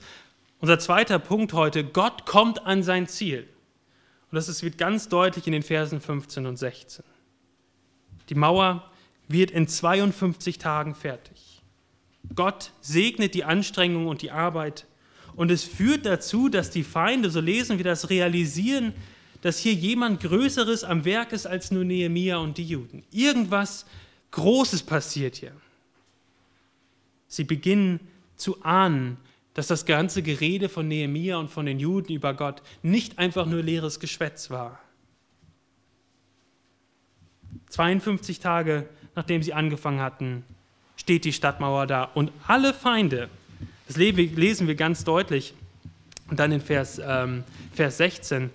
[0.59, 1.83] unser zweiter Punkt heute.
[1.83, 3.47] Gott kommt an sein Ziel.
[4.29, 7.03] Und das wird ganz deutlich in den Versen 15 und 16.
[8.29, 8.90] Die Mauer
[9.31, 11.61] wird in 52 Tagen fertig.
[12.35, 14.85] Gott segnet die Anstrengung und die Arbeit.
[15.35, 18.93] Und es führt dazu, dass die Feinde, so lesen wir das, realisieren,
[19.41, 23.03] dass hier jemand Größeres am Werk ist als nur Nehemia und die Juden.
[23.11, 23.85] Irgendwas
[24.31, 25.53] Großes passiert hier.
[27.27, 27.99] Sie beginnen
[28.35, 29.17] zu ahnen,
[29.53, 33.61] dass das ganze Gerede von Nehemia und von den Juden über Gott nicht einfach nur
[33.63, 34.79] leeres Geschwätz war.
[37.69, 40.43] 52 Tage nachdem sie angefangen hatten,
[40.95, 43.29] steht die Stadtmauer da und alle Feinde,
[43.87, 45.53] das lesen wir ganz deutlich,
[46.29, 47.43] und dann in Vers, ähm,
[47.73, 48.49] Vers 16,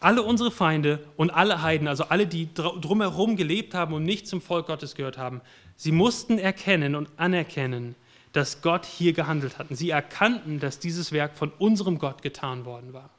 [0.00, 4.40] alle unsere Feinde und alle Heiden, also alle, die drumherum gelebt haben und nicht zum
[4.40, 5.42] Volk Gottes gehört haben,
[5.76, 7.94] sie mussten erkennen und anerkennen,
[8.32, 9.66] dass Gott hier gehandelt hat.
[9.70, 13.10] Sie erkannten, dass dieses Werk von unserem Gott getan worden war.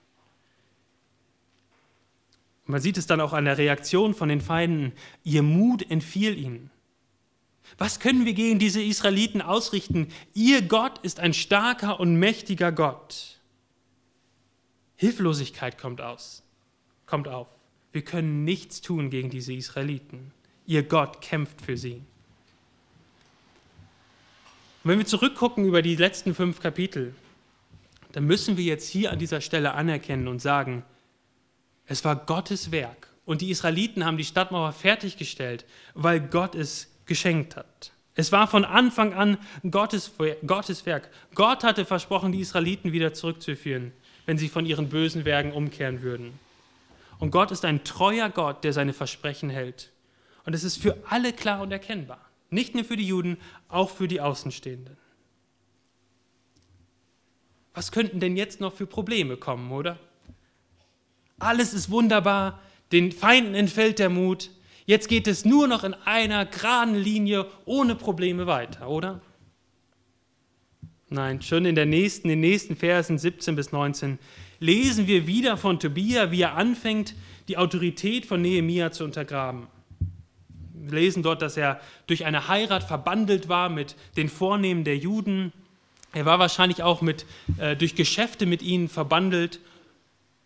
[2.66, 4.94] Man sieht es dann auch an der Reaktion von den Feinden.
[5.24, 6.70] Ihr Mut entfiel ihnen.
[7.78, 10.08] Was können wir gegen diese Israeliten ausrichten?
[10.34, 13.40] Ihr Gott ist ein starker und mächtiger Gott.
[14.96, 16.44] Hilflosigkeit kommt aus,
[17.06, 17.48] kommt auf.
[17.92, 20.32] Wir können nichts tun gegen diese Israeliten.
[20.66, 22.02] Ihr Gott kämpft für sie.
[24.84, 27.14] Und wenn wir zurückgucken über die letzten fünf Kapitel,
[28.12, 30.84] dann müssen wir jetzt hier an dieser Stelle anerkennen und sagen,
[31.86, 33.10] es war Gottes Werk.
[33.26, 37.92] Und die Israeliten haben die Stadtmauer fertiggestellt, weil Gott es geschenkt hat.
[38.16, 39.38] Es war von Anfang an
[39.70, 40.12] Gottes,
[40.46, 41.10] Gottes Werk.
[41.34, 43.92] Gott hatte versprochen, die Israeliten wieder zurückzuführen,
[44.26, 46.40] wenn sie von ihren bösen Werken umkehren würden.
[47.18, 49.92] Und Gott ist ein treuer Gott, der seine Versprechen hält.
[50.46, 52.20] Und es ist für alle klar und erkennbar.
[52.50, 54.98] Nicht nur für die Juden, auch für die Außenstehenden.
[57.74, 59.98] Was könnten denn jetzt noch für Probleme kommen, oder?
[61.40, 62.60] Alles ist wunderbar,
[62.92, 64.50] den Feinden entfällt der Mut.
[64.86, 69.22] Jetzt geht es nur noch in einer geraden Linie ohne Probleme weiter, oder?
[71.10, 74.20] Nein, schon in, der nächsten, in den nächsten Versen 17 bis 19
[74.60, 77.16] lesen wir wieder von Tobia, wie er anfängt,
[77.48, 79.68] die Autorität von Nehemia zu untergraben.
[80.74, 85.54] Wir lesen dort, dass er durch eine Heirat verbandelt war mit den Vornehmen der Juden.
[86.14, 87.26] Er war wahrscheinlich auch mit,
[87.58, 89.60] äh, durch Geschäfte mit ihnen verbandelt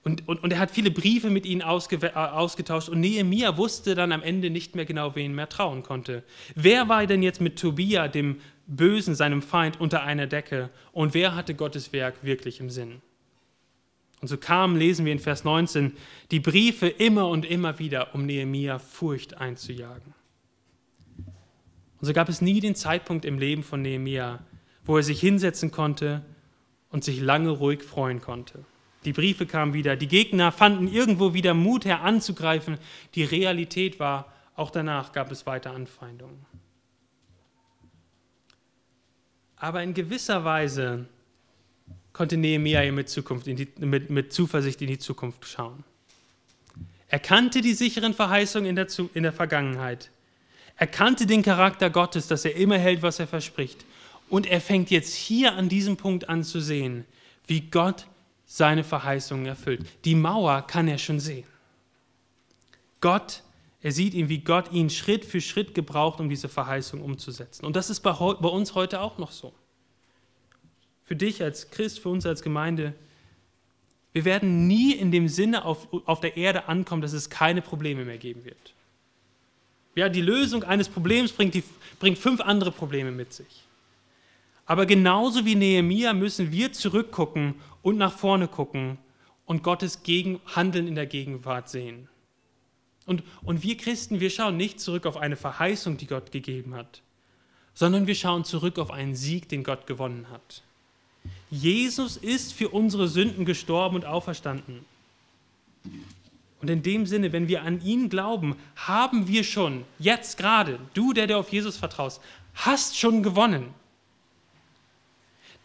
[0.07, 4.13] und, und, und er hat viele Briefe mit ihnen ausge, ausgetauscht und Nehemia wusste dann
[4.13, 6.23] am Ende nicht mehr genau, wen mehr trauen konnte.
[6.55, 11.35] Wer war denn jetzt mit Tobia, dem Bösen, seinem Feind, unter einer Decke und wer
[11.35, 13.01] hatte Gottes Werk wirklich im Sinn?
[14.21, 15.97] Und so kamen, lesen wir in Vers 19,
[16.31, 20.13] die Briefe immer und immer wieder, um Nehemia Furcht einzujagen.
[21.99, 24.39] Und so gab es nie den Zeitpunkt im Leben von Nehemia,
[24.85, 26.23] wo er sich hinsetzen konnte
[26.91, 28.63] und sich lange ruhig freuen konnte.
[29.05, 32.77] Die Briefe kamen wieder, die Gegner fanden irgendwo wieder Mut her anzugreifen.
[33.15, 36.45] Die Realität war, auch danach gab es weiter Anfeindungen.
[39.55, 41.05] Aber in gewisser Weise
[42.13, 45.83] konnte Nehemiah mit, Zukunft die, mit, mit Zuversicht in die Zukunft schauen.
[47.07, 50.11] Er kannte die sicheren Verheißungen in der, in der Vergangenheit.
[50.75, 53.85] Er kannte den Charakter Gottes, dass er immer hält, was er verspricht.
[54.29, 57.05] Und er fängt jetzt hier an diesem Punkt an zu sehen,
[57.47, 58.07] wie Gott
[58.47, 59.85] seine Verheißungen erfüllt.
[60.05, 61.45] Die Mauer kann er schon sehen.
[63.01, 63.43] Gott,
[63.81, 67.65] er sieht ihn, wie Gott ihn Schritt für Schritt gebraucht, um diese Verheißung umzusetzen.
[67.65, 69.53] Und das ist bei, bei uns heute auch noch so.
[71.03, 72.93] Für dich als Christ, für uns als Gemeinde,
[74.13, 78.05] wir werden nie in dem Sinne auf, auf der Erde ankommen, dass es keine Probleme
[78.05, 78.73] mehr geben wird.
[79.95, 81.63] Ja, die Lösung eines Problems bringt, die,
[81.99, 83.63] bringt fünf andere Probleme mit sich.
[84.65, 87.55] Aber genauso wie Nehemia müssen wir zurückgucken
[87.87, 88.97] und nach vorne gucken
[89.45, 92.09] und Gottes Gegen Handeln in der Gegenwart sehen.
[93.05, 97.01] Und, und wir Christen, wir schauen nicht zurück auf eine Verheißung, die Gott gegeben hat,
[97.73, 100.63] sondern wir schauen zurück auf einen Sieg, den Gott gewonnen hat.
[101.49, 104.83] Jesus ist für unsere Sünden gestorben und auferstanden.
[106.59, 111.13] Und in dem Sinne, wenn wir an ihn glauben, haben wir schon, jetzt gerade, du,
[111.13, 112.19] der dir auf Jesus vertraust,
[112.53, 113.73] hast schon gewonnen.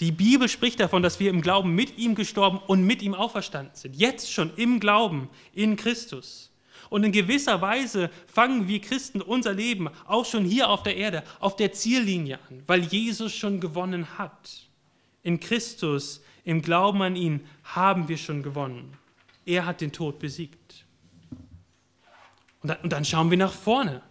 [0.01, 3.75] Die Bibel spricht davon, dass wir im Glauben mit ihm gestorben und mit ihm auferstanden
[3.75, 3.95] sind.
[3.97, 6.51] Jetzt schon im Glauben in Christus.
[6.91, 11.23] Und in gewisser Weise fangen wir Christen unser Leben auch schon hier auf der Erde
[11.41, 14.67] auf der Ziellinie an, weil Jesus schon gewonnen hat.
[15.23, 18.93] In Christus, im Glauben an ihn, haben wir schon gewonnen.
[19.47, 20.85] Er hat den Tod besiegt.
[22.63, 24.03] Und dann, und dann schauen wir nach vorne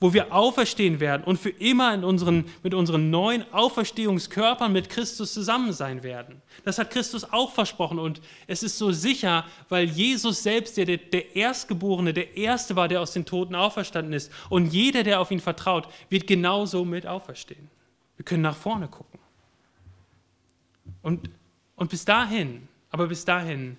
[0.00, 5.34] wo wir auferstehen werden und für immer in unseren, mit unseren neuen Auferstehungskörpern mit Christus
[5.34, 6.40] zusammen sein werden.
[6.64, 11.36] Das hat Christus auch versprochen und es ist so sicher, weil Jesus selbst der, der
[11.36, 14.32] Erstgeborene, der Erste war, der aus den Toten auferstanden ist.
[14.48, 17.68] Und jeder, der auf ihn vertraut, wird genauso mit auferstehen.
[18.16, 19.20] Wir können nach vorne gucken.
[21.02, 21.30] Und,
[21.76, 23.76] und bis dahin, aber bis dahin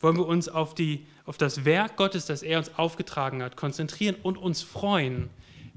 [0.00, 4.16] wollen wir uns auf, die, auf das Werk Gottes, das er uns aufgetragen hat, konzentrieren
[4.22, 5.30] und uns freuen,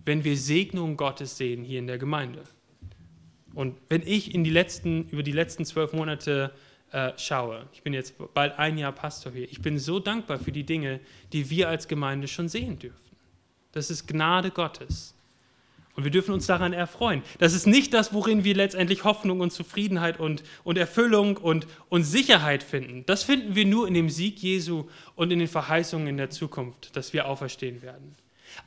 [0.05, 2.43] wenn wir Segnungen Gottes sehen hier in der Gemeinde.
[3.53, 6.51] Und wenn ich in die letzten, über die letzten zwölf Monate
[6.91, 10.51] äh, schaue, ich bin jetzt bald ein Jahr Pastor hier, ich bin so dankbar für
[10.51, 10.99] die Dinge,
[11.33, 13.15] die wir als Gemeinde schon sehen dürfen.
[13.71, 15.15] Das ist Gnade Gottes.
[15.95, 17.23] Und wir dürfen uns daran erfreuen.
[17.39, 22.03] Das ist nicht das, worin wir letztendlich Hoffnung und Zufriedenheit und, und Erfüllung und, und
[22.03, 23.05] Sicherheit finden.
[23.05, 26.97] Das finden wir nur in dem Sieg Jesu und in den Verheißungen in der Zukunft,
[26.97, 28.15] dass wir auferstehen werden.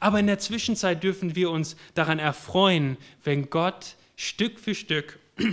[0.01, 5.19] Aber in der Zwischenzeit dürfen wir uns daran erfreuen, wenn Gott Stück für Stück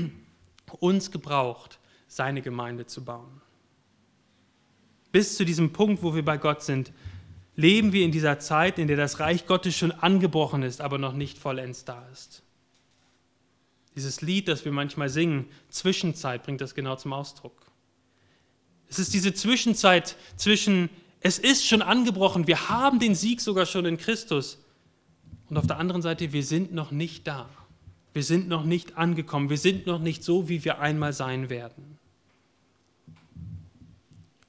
[0.79, 3.41] uns gebraucht, seine Gemeinde zu bauen.
[5.11, 6.91] Bis zu diesem Punkt, wo wir bei Gott sind,
[7.55, 11.13] leben wir in dieser Zeit, in der das Reich Gottes schon angebrochen ist, aber noch
[11.13, 12.43] nicht vollends da ist.
[13.95, 17.65] Dieses Lied, das wir manchmal singen, Zwischenzeit, bringt das genau zum Ausdruck.
[18.89, 20.89] Es ist diese Zwischenzeit zwischen
[21.25, 22.45] es ist schon angebrochen.
[22.45, 24.63] Wir haben den Sieg sogar schon in Christus.
[25.49, 27.49] Und auf der anderen Seite, wir sind noch nicht da.
[28.13, 29.49] Wir sind noch nicht angekommen.
[29.49, 31.97] Wir sind noch nicht so, wie wir einmal sein werden.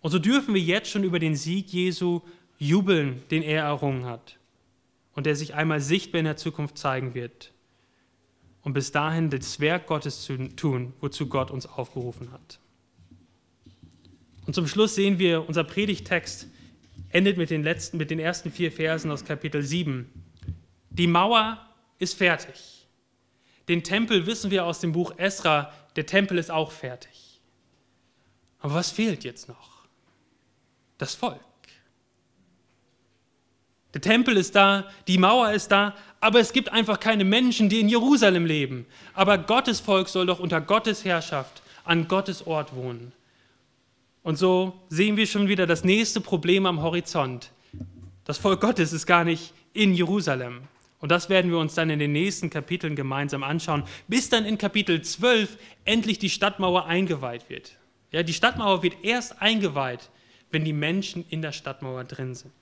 [0.02, 2.20] Und so dürfen wir jetzt schon über den Sieg Jesu
[2.58, 4.36] jubeln, den er errungen hat
[5.14, 7.52] und der sich einmal sichtbar in der Zukunft zeigen wird.
[8.60, 12.58] Und bis dahin das Werk Gottes zu tun, wozu Gott uns aufgerufen hat.
[14.46, 16.48] Und zum Schluss sehen wir unser Predigtext
[17.10, 20.10] endet mit den, letzten, mit den ersten vier Versen aus Kapitel 7.
[20.90, 21.60] Die Mauer
[21.98, 22.88] ist fertig.
[23.68, 27.40] Den Tempel wissen wir aus dem Buch Esra, der Tempel ist auch fertig.
[28.60, 29.86] Aber was fehlt jetzt noch?
[30.98, 31.40] Das Volk.
[33.94, 37.80] Der Tempel ist da, die Mauer ist da, aber es gibt einfach keine Menschen, die
[37.80, 38.86] in Jerusalem leben.
[39.14, 43.12] Aber Gottes Volk soll doch unter Gottes Herrschaft an Gottes Ort wohnen.
[44.26, 47.52] Und so sehen wir schon wieder das nächste Problem am Horizont.
[48.24, 50.62] Das Volk Gottes ist gar nicht in Jerusalem.
[50.98, 54.58] Und das werden wir uns dann in den nächsten Kapiteln gemeinsam anschauen, bis dann in
[54.58, 57.76] Kapitel 12 endlich die Stadtmauer eingeweiht wird.
[58.10, 60.10] Ja, die Stadtmauer wird erst eingeweiht,
[60.50, 62.52] wenn die Menschen in der Stadtmauer drin sind.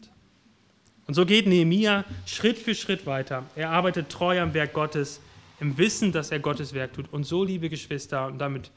[1.06, 3.44] Und so geht Nehemia Schritt für Schritt weiter.
[3.56, 5.18] Er arbeitet treu am Werk Gottes,
[5.60, 7.10] im Wissen, dass er Gottes Werk tut.
[7.10, 8.70] Und so, liebe Geschwister, und damit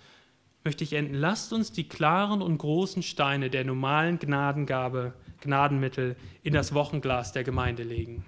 [0.67, 1.13] möchte ich enden.
[1.13, 7.45] Lasst uns die klaren und großen Steine der normalen Gnadengabe, Gnadenmittel in das Wochenglas der
[7.45, 8.25] Gemeinde legen.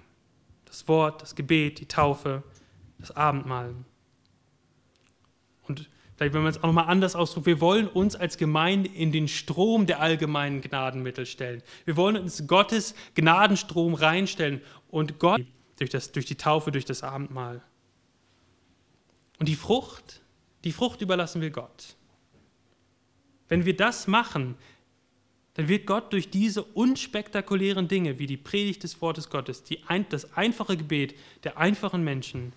[0.64, 2.42] Das Wort, das Gebet, die Taufe,
[2.98, 3.74] das Abendmahl.
[5.68, 9.12] Und vielleicht wenn man es auch nochmal anders ausdrückt, wir wollen uns als Gemeinde in
[9.12, 11.62] den Strom der allgemeinen Gnadenmittel stellen.
[11.84, 15.42] Wir wollen uns Gottes Gnadenstrom reinstellen und Gott
[15.76, 17.60] durch, das, durch die Taufe, durch das Abendmahl.
[19.38, 20.22] Und die Frucht,
[20.64, 21.96] die Frucht überlassen wir Gott.
[23.50, 24.54] Wenn wir das machen,
[25.54, 30.32] dann wird Gott durch diese unspektakulären Dinge wie die Predigt des Wortes Gottes, die, das
[30.34, 32.54] einfache Gebet der einfachen Menschen,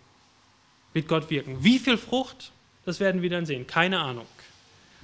[0.94, 1.64] wird Gott wirken.
[1.64, 2.52] Wie viel Frucht?
[2.86, 3.66] Das werden wir dann sehen.
[3.66, 4.28] Keine Ahnung.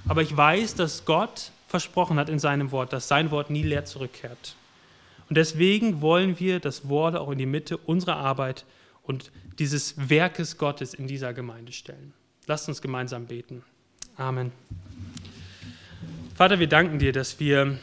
[0.08, 3.86] Aber ich weiß, dass Gott versprochen hat in seinem Wort, dass sein Wort nie leer
[3.86, 4.56] zurückkehrt.
[5.28, 8.66] Und deswegen wollen wir das Wort auch in die Mitte unserer Arbeit
[9.04, 12.14] und dieses Werkes Gottes in dieser Gemeinde stellen.
[12.46, 13.64] Lasst uns gemeinsam beten.
[14.16, 14.52] Amen.
[16.40, 17.78] Vater, wir danken dir, dass wir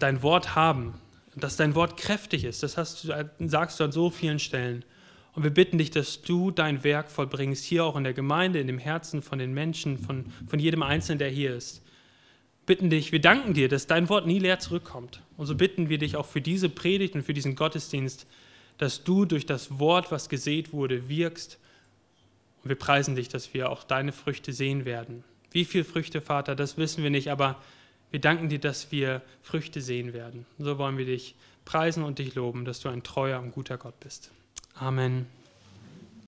[0.00, 0.94] dein Wort haben,
[1.36, 2.64] dass dein Wort kräftig ist.
[2.64, 4.84] Das hast du, sagst du an so vielen Stellen.
[5.34, 8.66] Und wir bitten dich, dass du dein Werk vollbringst, hier auch in der Gemeinde, in
[8.66, 11.84] dem Herzen von den Menschen, von, von jedem Einzelnen, der hier ist.
[12.66, 15.22] Bitten dich, wir danken dir, dass dein Wort nie leer zurückkommt.
[15.36, 18.26] Und so bitten wir dich auch für diese Predigt und für diesen Gottesdienst,
[18.78, 21.60] dass du durch das Wort, was gesät wurde, wirkst.
[22.64, 25.22] Und wir preisen dich, dass wir auch deine Früchte sehen werden.
[25.52, 27.60] Wie viele Früchte, Vater, das wissen wir nicht, aber
[28.10, 30.46] wir danken dir, dass wir Früchte sehen werden.
[30.58, 31.34] So wollen wir dich
[31.64, 34.30] preisen und dich loben, dass du ein treuer und guter Gott bist.
[34.74, 35.26] Amen.